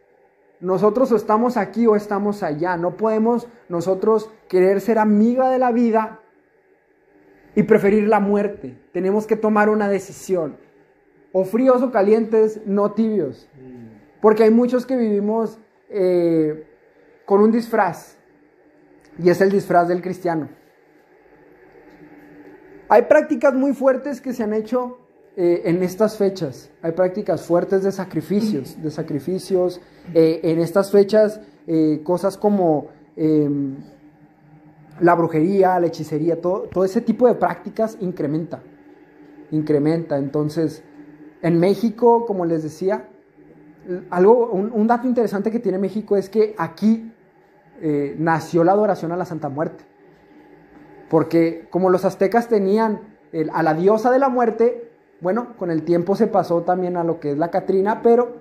Nosotros 0.61 1.13
o 1.13 1.17
estamos 1.17 1.57
aquí 1.57 1.87
o 1.87 1.95
estamos 1.95 2.43
allá. 2.43 2.77
No 2.77 2.97
podemos 2.97 3.49
nosotros 3.69 4.31
querer 4.49 4.81
ser 4.81 4.99
amiga 4.99 5.51
de 5.51 5.59
la 5.59 5.73
vida 5.73 6.21
y 7.55 7.65
preferir 7.65 8.09
la 8.09 8.21
muerte. 8.21 8.79
Tenemos 8.93 9.27
que 9.27 9.37
tomar 9.37 9.69
una 9.69 9.89
decisión. 9.89 10.57
O 11.33 11.45
fríos 11.45 11.83
o 11.83 11.91
calientes, 11.91 12.61
no 12.67 12.93
tibios. 12.93 13.49
Porque 14.21 14.45
hay 14.45 14.51
muchos 14.51 14.87
que 14.87 14.97
vivimos 14.97 15.59
eh, 15.91 16.67
con 17.25 17.41
un 17.41 17.51
disfraz. 17.51 18.17
Y 19.23 19.31
es 19.31 19.41
el 19.41 19.51
disfraz 19.51 19.89
del 19.89 20.01
cristiano. 20.01 20.49
Hay 22.89 23.03
prácticas 23.03 23.55
muy 23.55 23.75
fuertes 23.75 24.21
que 24.21 24.33
se 24.33 24.43
han 24.43 24.55
hecho 24.55 24.99
eh, 25.37 25.63
en 25.65 25.83
estas 25.83 26.17
fechas. 26.17 26.71
Hay 26.83 26.93
prácticas 26.93 27.43
fuertes 27.43 27.83
de 27.83 27.93
sacrificios, 27.93 28.81
de 28.83 28.91
sacrificios. 28.91 29.81
Eh, 30.15 30.41
en 30.43 30.61
estas 30.61 30.91
fechas, 30.91 31.41
cosas 32.03 32.39
como 32.39 32.89
em, 33.15 33.77
la 35.01 35.15
brujería, 35.15 35.79
la 35.79 35.89
hechicería, 35.89 36.41
todo, 36.41 36.63
todo 36.63 36.83
ese 36.83 37.03
tipo 37.03 37.27
de 37.27 37.35
prácticas 37.35 37.99
incrementa. 38.01 38.63
Incrementa. 39.51 40.17
Entonces, 40.17 40.83
en 41.43 41.59
México, 41.61 42.27
como 42.27 42.45
les 42.45 42.63
decía, 42.63 43.09
algo, 44.11 44.51
un, 44.51 44.87
dato 44.87 45.07
interesante 45.07 45.51
que 45.51 45.61
tiene 45.61 45.79
México 45.79 46.17
es 46.17 46.29
que 46.29 46.55
aquí 46.59 47.13
eh, 47.81 48.15
nació 48.19 48.65
la 48.65 48.73
adoración 48.73 49.13
a 49.13 49.17
la 49.17 49.25
Santa 49.25 49.49
Muerte. 49.49 49.85
Porque 51.09 51.69
como 51.71 51.89
los 51.89 52.05
aztecas 52.05 52.49
tenían 52.49 53.01
a 53.53 53.63
la 53.63 53.75
diosa 53.75 54.11
de 54.11 54.19
la 54.19 54.29
muerte, 54.29 54.91
bueno, 55.21 55.57
con 55.57 55.71
el 55.71 55.83
tiempo 55.83 56.17
se 56.17 56.27
pasó 56.27 56.63
también 56.63 56.97
a 56.97 57.05
lo 57.05 57.19
que 57.19 57.33
es 57.33 57.39
la 57.39 57.51
Catrina, 57.51 58.03
pero 58.03 58.37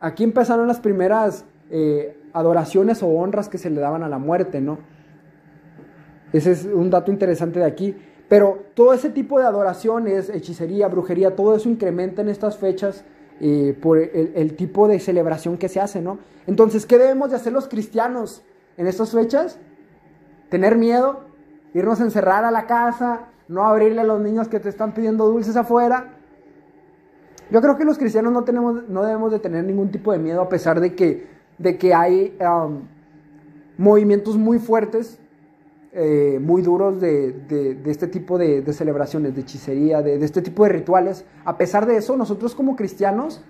aquí 0.00 0.24
empezaron 0.24 0.66
las 0.66 0.80
primeras 0.80 1.44
eh, 1.70 2.18
adoraciones 2.32 3.02
o 3.02 3.08
honras 3.08 3.48
que 3.48 3.58
se 3.58 3.70
le 3.70 3.80
daban 3.80 4.02
a 4.02 4.08
la 4.08 4.18
muerte, 4.18 4.60
¿no? 4.60 4.78
Ese 6.32 6.52
es 6.52 6.64
un 6.64 6.90
dato 6.90 7.10
interesante 7.10 7.60
de 7.60 7.66
aquí. 7.66 7.96
Pero 8.28 8.64
todo 8.74 8.92
ese 8.92 9.08
tipo 9.08 9.38
de 9.38 9.46
adoraciones, 9.46 10.28
hechicería, 10.28 10.88
brujería, 10.88 11.34
todo 11.34 11.56
eso 11.56 11.68
incrementa 11.68 12.20
en 12.20 12.28
estas 12.28 12.58
fechas 12.58 13.04
eh, 13.40 13.76
por 13.80 13.98
el, 13.98 14.54
tipo 14.54 14.86
de 14.86 15.00
celebración 15.00 15.56
que 15.56 15.68
se 15.68 15.80
hace, 15.80 16.02
¿no? 16.02 16.18
Entonces, 16.46 16.84
¿qué 16.84 16.98
debemos 16.98 17.30
de 17.30 17.36
hacer 17.36 17.52
los 17.52 17.68
cristianos 17.68 18.42
en 18.76 18.86
estas 18.86 19.12
fechas? 19.12 19.58
Tener 20.50 20.76
miedo, 20.76 21.20
irnos 21.72 22.00
a 22.00 22.04
encerrar 22.04 22.44
a 22.44 22.50
la 22.50 22.66
casa, 22.66 23.28
no 23.48 23.64
abrirle 23.64 24.02
a 24.02 24.04
los 24.04 24.20
niños 24.20 24.48
que 24.48 24.60
te 24.60 24.68
están 24.68 24.92
pidiendo 24.92 25.26
dulces 25.26 25.56
afuera. 25.56 26.14
Yo 27.50 27.62
creo 27.62 27.78
que 27.78 27.84
los 27.84 27.96
cristianos 27.96 28.32
no, 28.32 28.44
tenemos, 28.44 28.88
no 28.88 29.02
debemos 29.02 29.32
de 29.32 29.38
tener 29.38 29.64
ningún 29.64 29.90
tipo 29.90 30.12
de 30.12 30.18
miedo 30.18 30.42
a 30.42 30.48
pesar 30.50 30.80
de 30.80 30.94
que, 30.94 31.26
de 31.56 31.78
que 31.78 31.94
hay 31.94 32.36
um, 32.40 32.82
movimientos 33.78 34.36
muy 34.36 34.58
fuertes 34.58 35.18
eh, 35.92 36.38
muy 36.40 36.60
duros 36.60 37.00
de, 37.00 37.80
este 37.86 38.08
tipo 38.08 38.36
de, 38.36 38.62
celebraciones, 38.72 39.34
de 39.34 39.40
hechicería, 39.40 40.02
de, 40.02 40.22
este 40.22 40.42
tipo 40.42 40.64
de 40.64 40.70
rituales. 40.70 41.24
A 41.44 41.56
pesar 41.56 41.86
de 41.86 41.96
eso, 41.96 42.16
nosotros 42.16 42.54
como 42.54 42.76
cristianos 42.76 43.42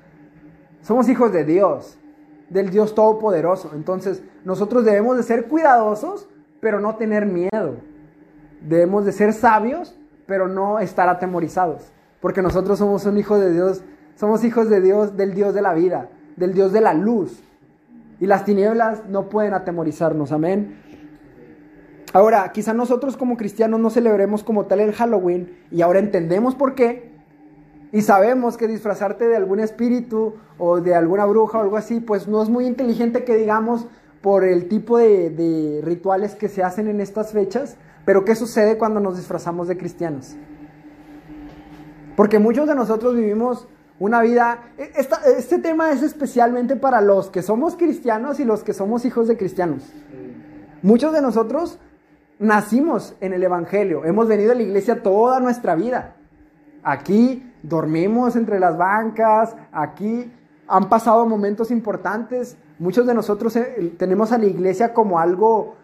somos 0.83 1.09
hijos 1.09 1.33
de 1.33 1.45
Dios, 1.45 1.99
del 2.49 2.71
Dios 2.71 2.95
Todopoderoso. 2.95 3.73
Entonces, 3.75 4.23
nosotros 4.45 4.85
debemos 4.85 5.16
de 5.16 5.25
ser 5.25 5.47
cuidadosos, 5.47 6.28
pero 6.61 6.80
no 6.80 6.97
tener 6.97 7.26
miedo. 7.26 7.76
Debemos 8.60 9.04
de 9.04 9.13
ser 9.13 9.32
sabios, 9.32 9.99
pero 10.26 10.47
no 10.47 10.78
estar 10.78 11.08
atemorizados. 11.08 11.91
Porque 12.21 12.43
nosotros 12.43 12.78
somos 12.78 13.04
un 13.04 13.19
hijo 13.19 13.39
de 13.39 13.52
Dios, 13.52 13.82
somos 14.15 14.45
hijos 14.45 14.69
de 14.69 14.80
Dios, 14.80 15.17
del 15.17 15.34
Dios 15.34 15.54
de 15.54 15.63
la 15.63 15.75
vida, 15.75 16.08
del 16.36 16.54
Dios 16.54 16.73
de 16.73 16.80
la 16.80 16.95
luz. 16.95 17.43
Y 18.21 18.26
las 18.26 18.45
tinieblas 18.45 19.08
no 19.08 19.28
pueden 19.28 19.54
atemorizarnos. 19.54 20.32
Amén. 20.32 20.88
Ahora, 22.12 22.50
quizá 22.52 22.73
nosotros 22.73 23.16
como 23.16 23.36
cristianos 23.36 23.80
no 23.80 23.90
celebremos 23.90 24.42
como 24.42 24.66
tal 24.66 24.80
el 24.80 24.92
Halloween 24.92 25.56
y 25.71 25.82
ahora 25.82 25.99
entendemos 25.99 26.54
por 26.54 26.75
qué. 26.75 27.10
Y 27.92 28.02
sabemos 28.02 28.56
que 28.56 28.68
disfrazarte 28.68 29.28
de 29.28 29.36
algún 29.36 29.60
espíritu 29.60 30.34
o 30.58 30.80
de 30.80 30.94
alguna 30.94 31.25
bruja 31.25 31.58
o 31.58 31.62
algo 31.62 31.76
así, 31.76 32.00
pues 32.00 32.28
no 32.28 32.42
es 32.42 32.49
muy 32.49 32.66
inteligente 32.66 33.25
que 33.25 33.36
digamos 33.36 33.86
por 34.21 34.44
el 34.44 34.68
tipo 34.68 34.99
de, 34.99 35.80
rituales 35.82 36.34
que 36.34 36.49
se 36.49 36.62
hacen 36.62 36.88
en 36.88 37.00
estas 37.00 37.32
fechas. 37.32 37.76
Pero 38.04 38.25
¿qué 38.25 38.34
sucede 38.34 38.78
cuando 38.78 39.00
nos 39.00 39.16
disfrazamos 39.16 39.68
de 39.68 39.76
cristianos? 39.76 40.34
Porque 42.16 42.38
muchos 42.38 42.66
de 42.66 42.75
nosotros 42.75 43.14
vivimos 43.14 43.68
una 43.99 44.23
vida... 44.23 44.73
E, 44.78 44.90
este 45.36 45.58
tema 45.58 45.92
es 45.92 46.02
especialmente 46.02 46.76
para 46.76 47.00
los 47.00 47.30
que 47.30 47.42
somos 47.42 47.76
cristianos 47.76 48.40
y 48.40 48.44
los 48.44 48.64
que 48.64 48.73
somos 48.73 49.04
hijos 49.04 49.28
de 49.28 49.36
cristianos. 49.36 49.82
Muchos 50.82 51.12
de 51.12 51.21
nosotros 51.21 51.78
nacimos 52.39 53.15
en 53.21 53.33
el 53.33 53.43
Evangelio, 53.43 54.05
hemos 54.05 54.29
venido 54.29 54.53
a 54.53 54.55
la 54.55 54.63
iglesia 54.63 55.03
toda 55.03 55.41
nuestra 55.41 55.75
vida. 55.75 56.17
Aquí 56.83 57.53
dormimos 57.63 58.37
entre 58.37 58.61
las 58.61 58.77
bancas, 58.77 59.57
aquí 59.73 60.33
han 60.67 60.89
pasado 60.89 61.27
momentos 61.27 61.71
importantes. 61.71 62.57
Muchos 62.79 63.07
de 63.07 63.15
nosotros 63.15 63.57
eh, 63.57 63.95
tenemos 63.99 64.33
a 64.33 64.39
la 64.39 64.47
iglesia 64.47 64.95
como 64.95 65.19
algo, 65.19 65.77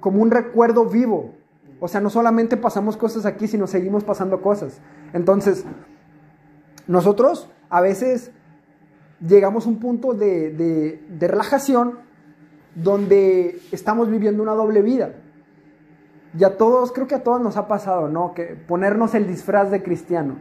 como 0.00 0.22
un 0.22 0.30
recuerdo 0.30 0.84
vivo. 0.84 1.32
O 1.80 1.88
sea, 1.88 2.00
no 2.00 2.10
solamente 2.10 2.58
pasamos 2.58 2.96
cosas 2.96 3.24
aquí, 3.24 3.48
sino 3.48 3.66
seguimos 3.66 4.04
pasando 4.04 4.42
cosas. 4.42 4.80
Entonces, 5.14 5.64
nosotros 6.86 7.48
a 7.70 7.80
veces 7.80 8.32
llegamos 9.26 9.64
a 9.64 9.70
un 9.70 9.78
punto 9.78 10.12
de 10.12 11.00
relajación 11.18 12.00
donde 12.74 13.60
estamos 13.72 14.10
viviendo 14.10 14.42
una 14.42 14.54
doble 14.54 14.82
vida. 14.82 15.14
Y 16.38 16.44
a 16.44 16.56
todos, 16.56 16.92
creo 16.92 17.08
que 17.08 17.16
a 17.16 17.22
todos 17.22 17.40
nos 17.40 17.56
ha 17.56 17.66
pasado, 17.66 18.08
¿no? 18.08 18.34
Que 18.34 18.44
ponernos 18.54 19.14
el 19.14 19.26
disfraz 19.26 19.70
de 19.70 19.82
cristiano. 19.82 20.36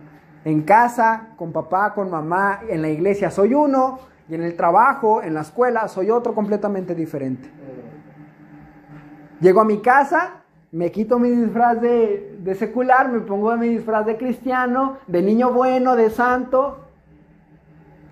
En 0.45 0.61
casa, 0.61 1.29
con 1.35 1.51
papá, 1.51 1.93
con 1.93 2.11
mamá, 2.11 2.61
en 2.69 2.81
la 2.81 2.89
iglesia 2.89 3.31
soy 3.31 3.53
uno, 3.53 3.99
y 4.29 4.35
en 4.35 4.43
el 4.43 4.55
trabajo, 4.55 5.23
en 5.23 5.33
la 5.33 5.41
escuela, 5.41 5.87
soy 5.87 6.11
otro 6.11 6.35
completamente 6.35 6.93
diferente. 6.93 7.49
Llego 9.41 9.61
a 9.61 9.65
mi 9.65 9.79
casa, 9.79 10.43
me 10.71 10.91
quito 10.91 11.17
mi 11.17 11.29
disfraz 11.31 11.81
de, 11.81 12.55
secular, 12.57 13.11
me 13.11 13.21
pongo 13.21 13.55
mi 13.57 13.69
disfraz 13.69 14.05
de 14.05 14.17
cristiano, 14.17 14.97
de 15.07 15.23
niño 15.23 15.51
bueno, 15.51 15.95
de 15.95 16.11
santo. 16.11 16.85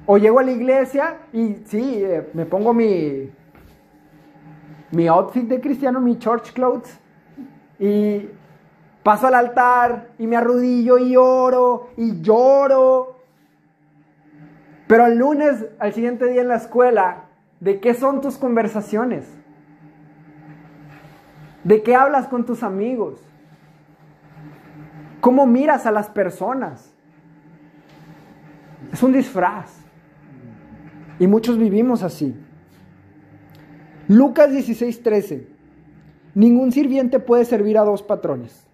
O 0.07 0.17
llego 0.17 0.39
a 0.39 0.43
la 0.43 0.51
iglesia 0.51 1.17
y 1.33 1.57
sí, 1.65 2.01
eh, 2.01 2.29
me 2.33 2.45
pongo 2.45 2.73
mi, 2.73 3.29
mi 4.91 5.07
outfit 5.07 5.47
de 5.47 5.61
cristiano, 5.61 5.99
mi 5.99 6.17
church 6.17 6.53
clothes 6.53 6.97
y 7.79 8.29
paso 9.03 9.27
al 9.27 9.35
altar 9.35 10.09
y 10.19 10.27
me 10.27 10.35
arrodillo 10.35 10.97
y 10.97 11.15
oro 11.15 11.89
y 11.97 12.21
lloro. 12.21 13.17
Pero 14.87 15.05
el 15.05 15.17
lunes, 15.17 15.65
al 15.79 15.93
siguiente 15.93 16.27
día 16.27 16.41
en 16.41 16.47
la 16.47 16.55
escuela, 16.55 17.25
¿de 17.59 17.79
qué 17.79 17.93
son 17.93 18.21
tus 18.21 18.37
conversaciones? 18.37 19.25
¿De 21.63 21.83
qué 21.83 21.95
hablas 21.95 22.27
con 22.27 22.45
tus 22.45 22.63
amigos? 22.63 23.19
¿Cómo 25.19 25.45
miras 25.45 25.85
a 25.85 25.91
las 25.91 26.09
personas? 26.09 26.93
Es 28.93 29.03
un 29.03 29.11
disfraz. 29.11 29.73
Y 31.19 31.27
muchos 31.27 31.57
vivimos 31.57 32.03
así. 32.03 32.35
Lucas 34.07 34.51
16:13. 34.51 35.56
Ningún 36.37 36.71
sirviente 36.71 37.17
puede 37.17 37.45
servir 37.45 37.79
a 37.79 37.83
dos 37.83 38.03
patrones. 38.03 38.67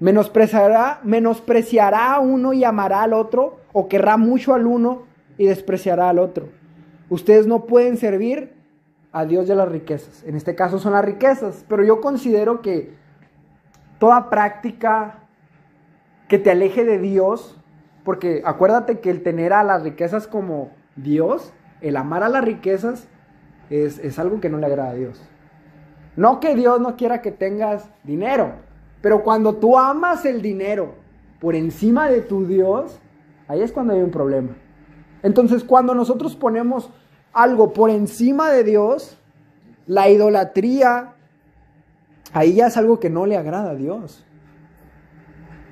Menospreciará, 0.00 0.98
menospreciará 1.04 2.14
a 2.14 2.18
uno 2.18 2.52
y 2.54 2.64
amará 2.64 3.02
al 3.02 3.12
otro, 3.12 3.60
o 3.72 3.86
querrá 3.86 4.16
mucho 4.16 4.52
al 4.52 4.66
uno 4.66 5.04
y 5.36 5.46
despreciará 5.46 6.08
al 6.08 6.18
otro. 6.18 6.48
Ustedes 7.08 7.46
no 7.46 7.66
pueden 7.66 7.98
servir 7.98 8.52
a 9.12 9.26
Dios 9.26 9.46
de 9.46 9.54
las 9.54 9.68
riquezas. 9.68 10.24
En 10.24 10.34
este 10.34 10.56
caso 10.56 10.80
son 10.80 10.92
las 10.92 11.04
riquezas, 11.04 11.64
pero 11.68 11.84
yo 11.84 12.00
considero 12.00 12.62
que 12.62 12.96
toda 14.00 14.28
práctica 14.28 15.20
que 16.26 16.40
te 16.40 16.50
aleje 16.50 16.84
de 16.84 16.98
Dios, 16.98 17.60
porque 18.02 18.42
acuérdate 18.44 18.98
que 18.98 19.10
el 19.10 19.22
tener 19.22 19.52
a 19.52 19.62
las 19.62 19.84
riquezas 19.84 20.26
como 20.26 20.72
Dios, 20.96 21.52
el 21.80 21.96
amar 21.96 22.24
a 22.24 22.28
las 22.28 22.44
riquezas, 22.44 23.06
es, 23.70 24.00
es 24.00 24.18
algo 24.18 24.40
que 24.40 24.48
no 24.48 24.58
le 24.58 24.66
agrada 24.66 24.90
a 24.90 24.94
Dios. 24.94 25.28
No 26.18 26.40
que 26.40 26.56
Dios 26.56 26.80
no 26.80 26.96
quiera 26.96 27.22
que 27.22 27.30
tengas 27.30 27.88
dinero, 28.02 28.54
pero 29.00 29.22
cuando 29.22 29.54
tú 29.54 29.78
amas 29.78 30.24
el 30.24 30.42
dinero 30.42 30.94
por 31.38 31.54
encima 31.54 32.10
de 32.10 32.22
tu 32.22 32.44
Dios, 32.44 32.98
ahí 33.46 33.62
es 33.62 33.70
cuando 33.70 33.94
hay 33.94 34.00
un 34.00 34.10
problema. 34.10 34.56
Entonces, 35.22 35.62
cuando 35.62 35.94
nosotros 35.94 36.34
ponemos 36.34 36.90
algo 37.32 37.72
por 37.72 37.88
encima 37.88 38.50
de 38.50 38.64
Dios, 38.64 39.16
la 39.86 40.08
idolatría, 40.08 41.12
ahí 42.32 42.54
ya 42.54 42.66
es 42.66 42.76
algo 42.76 42.98
que 42.98 43.10
no 43.10 43.24
le 43.24 43.36
agrada 43.36 43.70
a 43.70 43.74
Dios. 43.76 44.26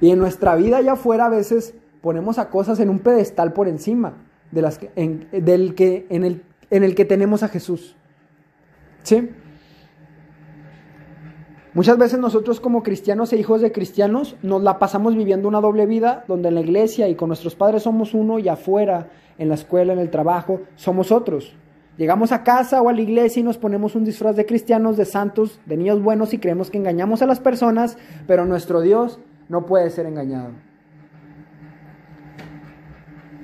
Y 0.00 0.12
en 0.12 0.20
nuestra 0.20 0.54
vida 0.54 0.76
allá 0.76 0.92
afuera 0.92 1.26
a 1.26 1.30
veces 1.30 1.74
ponemos 2.00 2.38
a 2.38 2.50
cosas 2.50 2.78
en 2.78 2.88
un 2.88 3.00
pedestal 3.00 3.52
por 3.52 3.66
encima 3.66 4.14
de 4.52 4.62
las 4.62 4.78
que, 4.78 4.92
en, 4.94 5.26
del 5.32 5.74
que, 5.74 6.06
en, 6.08 6.22
el, 6.22 6.44
en 6.70 6.84
el 6.84 6.94
que 6.94 7.04
tenemos 7.04 7.42
a 7.42 7.48
Jesús. 7.48 7.96
¿Sí? 9.02 9.28
Muchas 11.76 11.98
veces 11.98 12.18
nosotros 12.18 12.58
como 12.58 12.82
cristianos 12.82 13.34
e 13.34 13.36
hijos 13.36 13.60
de 13.60 13.70
cristianos 13.70 14.34
nos 14.42 14.62
la 14.62 14.78
pasamos 14.78 15.14
viviendo 15.14 15.46
una 15.46 15.60
doble 15.60 15.84
vida 15.84 16.24
donde 16.26 16.48
en 16.48 16.54
la 16.54 16.62
iglesia 16.62 17.06
y 17.06 17.16
con 17.16 17.28
nuestros 17.28 17.54
padres 17.54 17.82
somos 17.82 18.14
uno 18.14 18.38
y 18.38 18.48
afuera, 18.48 19.10
en 19.36 19.50
la 19.50 19.56
escuela, 19.56 19.92
en 19.92 19.98
el 19.98 20.08
trabajo, 20.08 20.62
somos 20.76 21.12
otros. 21.12 21.54
Llegamos 21.98 22.32
a 22.32 22.44
casa 22.44 22.80
o 22.80 22.88
a 22.88 22.94
la 22.94 23.02
iglesia 23.02 23.40
y 23.40 23.42
nos 23.42 23.58
ponemos 23.58 23.94
un 23.94 24.06
disfraz 24.06 24.36
de 24.36 24.46
cristianos, 24.46 24.96
de 24.96 25.04
santos, 25.04 25.60
de 25.66 25.76
niños 25.76 26.02
buenos 26.02 26.32
y 26.32 26.38
creemos 26.38 26.70
que 26.70 26.78
engañamos 26.78 27.20
a 27.20 27.26
las 27.26 27.40
personas, 27.40 27.98
pero 28.26 28.46
nuestro 28.46 28.80
Dios 28.80 29.20
no 29.50 29.66
puede 29.66 29.90
ser 29.90 30.06
engañado. 30.06 30.52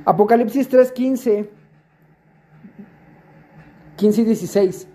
Apocalipsis 0.07 0.71
3:15, 0.71 1.51
15 3.97 4.21
y 4.23 4.25
16. 4.25 4.89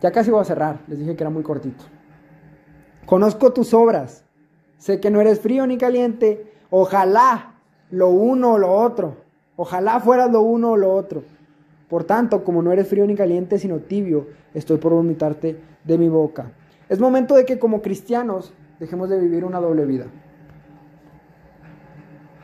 Ya 0.00 0.12
casi 0.12 0.30
voy 0.30 0.40
a 0.40 0.44
cerrar, 0.44 0.78
les 0.86 1.00
dije 1.00 1.16
que 1.16 1.24
era 1.24 1.30
muy 1.30 1.42
cortito. 1.42 1.97
Conozco 3.08 3.54
tus 3.54 3.72
obras, 3.72 4.22
sé 4.76 5.00
que 5.00 5.10
no 5.10 5.22
eres 5.22 5.40
frío 5.40 5.66
ni 5.66 5.78
caliente, 5.78 6.52
ojalá 6.68 7.54
lo 7.90 8.10
uno 8.10 8.52
o 8.52 8.58
lo 8.58 8.70
otro, 8.70 9.16
ojalá 9.56 9.98
fueras 9.98 10.30
lo 10.30 10.42
uno 10.42 10.72
o 10.72 10.76
lo 10.76 10.92
otro. 10.92 11.22
Por 11.88 12.04
tanto, 12.04 12.44
como 12.44 12.62
no 12.62 12.70
eres 12.70 12.86
frío 12.86 13.06
ni 13.06 13.14
caliente, 13.14 13.58
sino 13.58 13.78
tibio, 13.78 14.26
estoy 14.52 14.76
por 14.76 14.92
vomitarte 14.92 15.58
de 15.84 15.96
mi 15.96 16.10
boca. 16.10 16.52
Es 16.90 17.00
momento 17.00 17.34
de 17.34 17.46
que 17.46 17.58
como 17.58 17.80
cristianos 17.80 18.52
dejemos 18.78 19.08
de 19.08 19.18
vivir 19.18 19.46
una 19.46 19.58
doble 19.58 19.86
vida. 19.86 20.04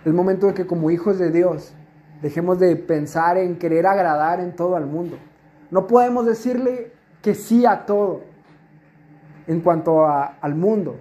Es 0.06 0.14
momento 0.14 0.46
de 0.46 0.54
que 0.54 0.66
como 0.66 0.90
hijos 0.90 1.18
de 1.18 1.30
Dios 1.30 1.74
dejemos 2.22 2.58
de 2.58 2.74
pensar 2.76 3.36
en 3.36 3.58
querer 3.58 3.86
agradar 3.86 4.40
en 4.40 4.56
todo 4.56 4.78
el 4.78 4.86
mundo. 4.86 5.18
No 5.70 5.86
podemos 5.86 6.24
decirle 6.24 6.90
que 7.20 7.34
sí 7.34 7.66
a 7.66 7.84
todo 7.84 8.32
en 9.46 9.60
cuanto 9.60 10.06
al 10.06 10.54
mundo. 10.54 10.98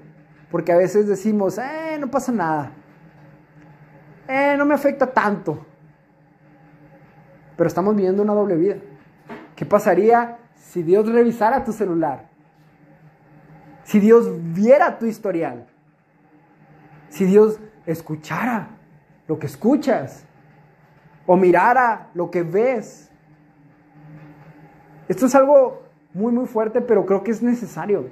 Porque 0.51 0.71
a 0.71 0.77
veces 0.77 1.07
decimos, 1.07 1.57
eh, 1.57 1.97
no 1.99 2.09
pasa 2.09 2.31
nada. 2.31 2.71
Eh, 4.27 4.55
no 4.57 4.65
me 4.65 4.75
afecta 4.75 5.07
tanto. 5.07 5.65
Pero 7.57 7.67
estamos 7.67 7.95
viviendo 7.95 8.23
una 8.23 8.33
doble 8.33 8.55
vida. 8.55 8.75
¿Qué 9.55 9.65
pasaría 9.65 10.37
si 10.55 10.83
Dios 10.83 11.11
revisara 11.11 11.63
tu 11.63 11.71
celular? 11.71 12.29
Si 13.83 13.99
Dios 13.99 14.29
viera 14.53 14.97
tu 14.97 15.05
historial. 15.05 15.67
Si 17.09 17.25
Dios 17.25 17.59
escuchara 17.85 18.69
lo 19.27 19.39
que 19.39 19.47
escuchas. 19.47 20.25
O 21.25 21.37
mirara 21.37 22.09
lo 22.13 22.29
que 22.31 22.43
ves. 22.43 23.09
Esto 25.07 25.25
es 25.25 25.35
algo 25.35 25.83
muy, 26.13 26.31
muy 26.31 26.45
fuerte, 26.45 26.81
pero 26.81 27.05
creo 27.05 27.23
que 27.23 27.31
es 27.31 27.41
necesario. 27.41 28.09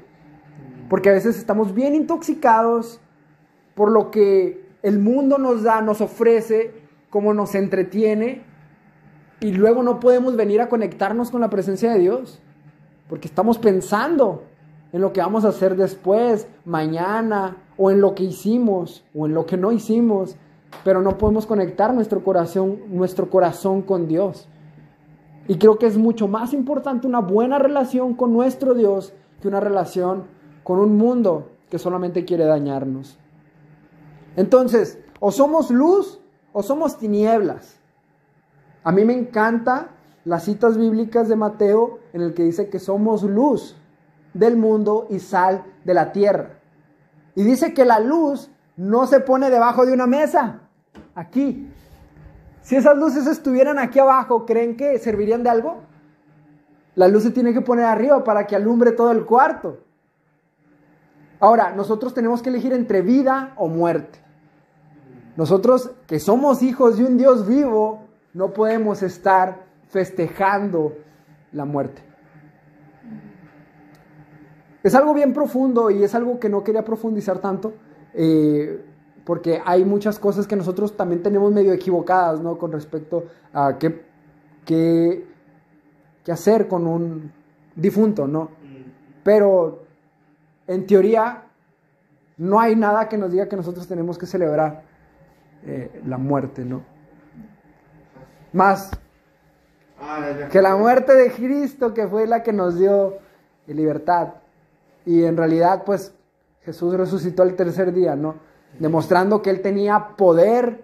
Porque 0.92 1.10
a 1.10 1.14
veces 1.14 1.38
estamos 1.38 1.74
bien 1.74 1.96
intoxicados 1.96 3.00
por 3.76 3.90
lo 3.90 4.12
que 4.12 4.66
el 4.84 5.00
mundo 5.00 5.38
nos 5.38 5.64
da, 5.64 5.82
nos 5.82 6.02
ofrece, 6.02 6.74
como 7.10 7.34
nos 7.34 7.56
entretiene, 7.56 8.44
y 9.40 9.54
luego 9.54 9.84
no 9.84 10.02
podemos 10.02 10.36
venir 10.36 10.60
a 10.60 10.68
conectarnos 10.68 11.32
con 11.32 11.40
la 11.40 11.50
presencia 11.50 11.94
de 11.94 12.00
Dios, 12.00 12.42
porque 13.08 13.30
estamos 13.30 13.58
pensando 13.58 14.44
en 14.92 15.00
lo 15.00 15.14
que 15.14 15.22
vamos 15.22 15.46
a 15.46 15.48
hacer 15.48 15.78
después, 15.78 16.46
mañana, 16.66 17.56
o 17.78 17.90
en 17.90 18.02
lo 18.02 18.14
que 18.14 18.24
hicimos, 18.24 19.06
o 19.16 19.28
en 19.28 19.34
lo 19.34 19.46
que 19.46 19.56
no 19.56 19.72
hicimos, 19.72 20.36
pero 20.84 21.02
no 21.02 21.18
podemos 21.18 21.46
conectar 21.46 21.94
nuestro 21.94 22.22
corazón, 22.22 22.80
nuestro 22.90 23.30
corazón 23.30 23.82
con 23.82 24.10
Dios. 24.10 24.50
Y 25.48 25.58
creo 25.58 25.80
que 25.80 25.88
es 25.88 25.98
mucho 25.98 26.28
más 26.28 26.52
importante 26.52 27.08
una 27.08 27.22
buena 27.22 27.60
relación 27.60 28.14
con 28.14 28.34
nuestro 28.34 28.74
Dios 28.74 29.14
que 29.42 29.48
una 29.48 29.62
relación 29.62 30.41
con 30.64 30.80
un 30.80 30.98
mundo 30.98 31.50
que 31.70 31.80
solamente 31.80 32.26
quiere 32.26 32.46
dañarnos. 32.46 33.18
Entonces, 34.36 35.00
o 35.20 35.32
somos 35.32 35.72
luz 35.72 36.20
o 36.54 36.64
somos 36.64 36.98
tinieblas. 36.98 37.78
A 38.84 38.92
mí 38.92 39.06
me 39.06 39.14
encanta 39.14 39.90
las 40.26 40.44
citas 40.44 40.78
bíblicas 40.78 41.28
de 41.30 41.36
Mateo 41.36 42.00
en 42.14 42.22
el 42.22 42.34
que 42.34 42.44
dice 42.44 42.70
que 42.70 42.80
somos 42.80 43.24
luz 43.24 43.78
del 44.34 44.58
mundo 44.58 45.08
y 45.10 45.20
sal 45.20 45.64
de 45.84 45.94
la 45.94 46.12
tierra. 46.12 46.60
Y 47.36 47.44
dice 47.44 47.74
que 47.74 47.86
la 47.86 48.00
luz 48.00 48.50
no 48.76 49.08
se 49.08 49.20
pone 49.20 49.50
debajo 49.50 49.86
de 49.86 49.94
una 49.94 50.08
mesa, 50.08 50.62
aquí. 51.16 51.70
Si 52.62 52.76
esas 52.76 52.98
luces 52.98 53.28
estuvieran 53.28 53.80
aquí 53.80 54.00
abajo, 54.00 54.46
¿creen 54.46 54.78
que 54.78 54.98
servirían 55.00 55.44
de 55.44 55.50
algo? 55.50 55.82
La 56.96 57.08
luz 57.08 57.24
se 57.24 57.32
tiene 57.32 57.54
que 57.54 57.62
poner 57.62 57.86
arriba 57.86 58.24
para 58.24 58.48
que 58.48 58.56
alumbre 58.56 58.92
todo 58.92 59.12
el 59.12 59.26
cuarto. 59.26 59.81
Ahora, 61.42 61.74
nosotros 61.76 62.14
tenemos 62.14 62.44
que 62.44 62.50
elegir 62.50 62.72
entre 62.72 63.02
vida 63.02 63.54
o 63.58 63.68
muerte. 63.68 64.20
Nosotros 65.36 65.90
que 66.06 66.20
somos 66.20 66.62
hijos 66.62 66.98
de 66.98 67.04
un 67.04 67.18
Dios 67.18 67.48
vivo, 67.48 68.04
no 68.36 68.54
podemos 68.54 69.02
estar 69.02 69.66
festejando 69.90 70.94
la 71.52 71.66
muerte. 71.66 72.04
Es 74.84 74.94
algo 74.94 75.16
bien 75.16 75.34
profundo 75.34 75.90
y 75.90 76.04
es 76.04 76.14
algo 76.14 76.40
que 76.40 76.48
no 76.48 76.64
quería 76.64 76.86
profundizar 76.86 77.40
tanto, 77.40 77.74
eh, 78.14 78.86
porque 79.26 79.62
hay 79.66 79.84
muchas 79.84 80.20
cosas 80.20 80.46
que 80.46 80.56
nosotros 80.56 80.96
también 80.96 81.24
tenemos 81.24 81.52
medio 81.52 81.74
equivocadas, 81.74 82.40
¿no? 82.40 82.60
Con 82.60 82.72
respecto 82.72 83.26
a 83.52 83.80
qué, 83.80 84.06
qué, 84.64 85.26
qué 86.24 86.32
hacer 86.32 86.68
con 86.68 86.86
un 86.86 87.32
difunto, 87.76 88.28
¿no? 88.28 88.50
Pero 89.24 89.91
en 90.72 90.88
teoría, 90.88 91.44
no 92.38 92.60
hay 92.60 92.76
nada 92.76 93.10
que 93.10 93.18
nos 93.18 93.32
diga 93.32 93.50
que 93.50 93.58
nosotros 93.58 93.88
tenemos 93.88 94.18
que 94.18 94.26
celebrar 94.26 94.84
eh, 95.66 96.02
la 96.06 96.18
muerte, 96.18 96.64
¿no? 96.64 96.84
Más 98.54 98.92
que 100.50 100.62
la 100.62 100.76
muerte 100.76 101.14
de 101.14 101.32
Cristo, 101.32 101.94
que 101.94 102.08
fue 102.08 102.26
la 102.26 102.42
que 102.42 102.54
nos 102.54 102.80
dio 102.80 103.18
libertad. 103.68 104.36
Y 105.06 105.24
en 105.24 105.38
realidad, 105.38 105.84
pues, 105.86 106.14
Jesús 106.62 106.96
resucitó 106.96 107.44
el 107.44 107.56
tercer 107.56 107.94
día, 107.94 108.16
¿no? 108.16 108.36
Demostrando 108.80 109.42
que 109.42 109.50
Él 109.50 109.62
tenía 109.62 110.16
poder 110.16 110.84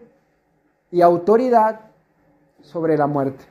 y 0.91 1.01
autoridad 1.01 1.79
sobre 2.61 2.97
la 2.97 3.07
muerte. 3.07 3.45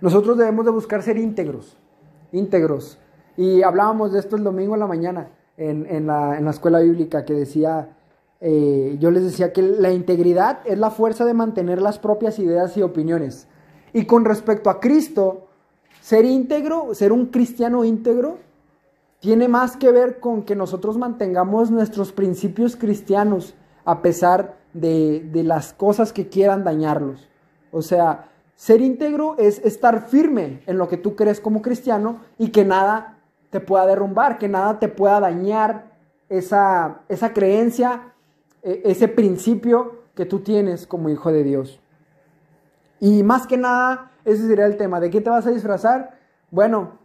Nosotros 0.00 0.38
debemos 0.38 0.64
de 0.64 0.70
buscar 0.70 1.02
ser 1.02 1.18
íntegros, 1.18 1.76
íntegros, 2.32 2.98
y 3.38 3.62
hablábamos 3.62 4.12
de 4.12 4.18
esto 4.18 4.36
el 4.36 4.44
domingo 4.44 4.74
en 4.74 4.80
la 4.80 4.86
mañana 4.86 5.30
en, 5.58 6.06
la, 6.06 6.38
escuela 6.50 6.80
bíblica 6.80 7.24
que 7.24 7.34
decía, 7.34 7.96
eh, 8.40 8.96
yo 9.00 9.10
les 9.10 9.24
decía 9.24 9.52
que 9.52 9.62
la 9.62 9.92
integridad 9.92 10.60
es 10.64 10.78
la 10.78 10.90
fuerza 10.90 11.24
de 11.24 11.34
mantener 11.34 11.82
las 11.82 11.98
propias 11.98 12.38
ideas 12.38 12.76
y 12.76 12.82
opiniones. 12.82 13.48
Y 13.92 14.04
con 14.04 14.24
respecto 14.24 14.70
a 14.70 14.80
Cristo, 14.80 15.46
ser 16.00 16.24
íntegro, 16.24 16.94
ser 16.94 17.12
un 17.12 17.26
cristiano 17.26 17.84
íntegro, 17.84 18.38
tiene 19.20 19.48
más 19.48 19.76
que 19.76 19.90
ver 19.90 20.20
con 20.20 20.42
que 20.42 20.54
nosotros 20.54 20.96
mantengamos 20.96 21.70
nuestros 21.70 22.12
principios 22.12 22.76
cristianos 22.76 23.54
a 23.84 24.00
pesar 24.00 24.56
de, 24.72 25.28
de 25.32 25.42
las 25.42 25.72
cosas 25.72 26.12
que 26.12 26.28
quieran 26.28 26.62
dañarlos. 26.62 27.28
O 27.72 27.82
sea, 27.82 28.30
ser 28.54 28.80
íntegro 28.80 29.34
es 29.38 29.58
estar 29.64 30.06
firme 30.06 30.62
en 30.66 30.78
lo 30.78 30.88
que 30.88 30.96
tú 30.96 31.16
crees 31.16 31.40
como 31.40 31.62
cristiano 31.62 32.20
y 32.38 32.50
que 32.50 32.64
nada 32.64 33.17
te 33.50 33.60
pueda 33.60 33.86
derrumbar, 33.86 34.38
que 34.38 34.48
nada 34.48 34.78
te 34.78 34.88
pueda 34.88 35.20
dañar 35.20 35.92
esa, 36.28 37.00
esa 37.08 37.32
creencia, 37.32 38.12
e, 38.62 38.82
ese 38.84 39.08
principio 39.08 40.02
que 40.14 40.26
tú 40.26 40.40
tienes 40.40 40.86
como 40.86 41.08
hijo 41.08 41.32
de 41.32 41.44
Dios. 41.44 41.80
Y 43.00 43.22
más 43.22 43.46
que 43.46 43.56
nada, 43.56 44.10
ese 44.24 44.46
sería 44.46 44.66
el 44.66 44.76
tema. 44.76 45.00
¿De 45.00 45.10
qué 45.10 45.20
te 45.20 45.30
vas 45.30 45.46
a 45.46 45.50
disfrazar? 45.50 46.18
Bueno, 46.50 46.98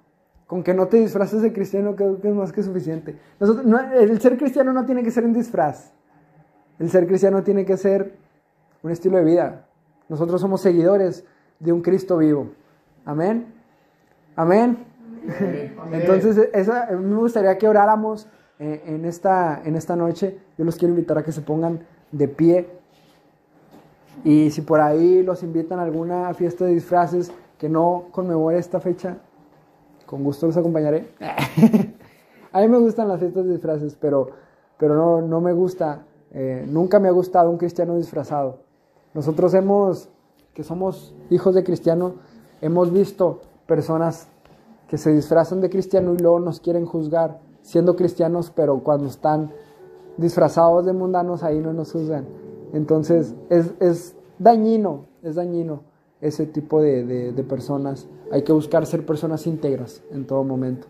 con 0.48 0.64
que 0.64 0.74
no 0.74 0.88
te 0.88 0.98
disfraces 0.98 1.42
de 1.42 1.54
cristiano 1.54 1.96
creo 1.96 2.20
que 2.20 2.30
es 2.30 2.36
más 2.36 2.52
que 2.52 2.64
suficiente. 2.64 3.18
el 3.40 4.22
ser 4.22 4.38
cristiano 4.38 4.74
no 4.74 4.86
tiene 4.86 5.04
que 5.04 5.12
ser 5.12 5.26
un 5.26 5.34
disfraz. 5.34 5.94
El 6.80 6.90
ser 6.90 7.08
cristiano 7.08 7.44
tiene 7.44 7.66
que 7.66 7.78
ser 7.78 8.18
un 8.82 8.92
estilo 8.92 9.18
de 9.18 9.24
vida. 9.24 9.66
Nosotros 10.10 10.42
somos 10.42 10.62
seguidores 10.62 11.26
de 11.60 11.72
un 11.72 11.82
Cristo 11.82 12.18
vivo. 12.18 12.52
Amén. 13.06 13.54
Amén. 14.36 14.93
Entonces, 15.92 16.50
esa, 16.54 16.90
me 16.92 17.16
gustaría 17.16 17.58
que 17.58 17.68
oráramos 17.68 18.28
eh, 18.60 18.84
en, 18.86 19.06
esta, 19.06 19.62
en 19.64 19.76
esta 19.76 19.96
noche. 19.96 20.40
Yo 20.58 20.66
los 20.66 20.76
quiero 20.76 20.94
invitar 20.94 21.18
a 21.18 21.24
que 21.24 21.32
se 21.32 21.42
pongan 21.42 21.86
de 22.12 22.28
pie. 22.28 22.70
Y 24.24 24.52
si 24.52 24.62
por 24.62 24.80
ahí 24.80 25.24
los 25.24 25.44
invitan 25.44 25.80
a 25.80 25.84
alguna 25.84 26.34
fiesta 26.34 26.66
de 26.66 26.74
disfraces 26.74 27.32
que 27.58 27.68
no 27.70 28.06
conmemore 28.12 28.58
esta 28.58 28.80
fecha, 28.80 29.18
con 30.06 30.24
gusto 30.24 30.48
los 30.48 30.58
acompañaré. 30.58 31.10
a 32.52 32.62
mí 32.62 32.68
me 32.68 32.78
gustan 32.78 33.08
las 33.08 33.20
fiestas 33.20 33.46
de 33.46 33.54
disfraces, 33.54 33.98
pero, 34.00 34.30
pero 34.78 34.96
no, 34.96 35.22
no 35.22 35.42
me 35.42 35.54
gusta, 35.54 36.04
eh, 36.32 36.66
nunca 36.68 37.00
me 37.00 37.08
ha 37.08 37.12
gustado 37.12 37.50
un 37.50 37.58
cristiano 37.58 37.98
disfrazado. 37.98 38.60
Nosotros 39.14 39.54
hemos, 39.54 40.10
que 40.54 40.64
somos 40.64 41.16
hijos 41.30 41.56
de 41.56 41.64
cristiano, 41.64 42.16
hemos 42.62 42.92
visto 42.92 43.42
personas 43.66 44.28
que 44.94 45.00
se 45.00 45.12
disfrazan 45.12 45.60
de 45.60 45.72
cristiano 45.72 46.14
y 46.14 46.18
luego 46.20 46.40
nos 46.40 46.60
quieren 46.60 46.86
juzgar 46.86 47.40
siendo 47.64 47.96
cristianos, 47.96 48.52
pero 48.56 48.84
cuando 48.84 49.08
están 49.08 49.52
disfrazados 50.18 50.86
de 50.86 50.94
mundanos 50.94 51.42
ahí 51.42 51.60
no 51.60 51.74
nos 51.74 51.92
juzgan. 51.92 52.28
Entonces 52.74 53.34
es, 53.50 54.16
dañino, 54.38 55.08
es 55.24 55.34
dañino 55.34 55.82
ese 56.22 56.46
tipo 56.46 56.80
de, 56.80 57.34
de 57.34 57.44
personas. 57.44 58.08
Hay 58.32 58.44
que 58.44 58.54
buscar 58.54 58.86
ser 58.86 59.04
personas 59.04 59.48
íntegras 59.48 60.04
en 60.12 60.28
todo 60.28 60.44
momento. 60.44 60.86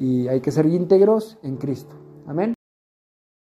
Y 0.00 0.26
hay 0.28 0.40
que 0.40 0.50
ser 0.50 0.64
íntegros 0.64 1.36
en 1.42 1.58
Cristo. 1.58 1.96
Amén. 2.26 2.57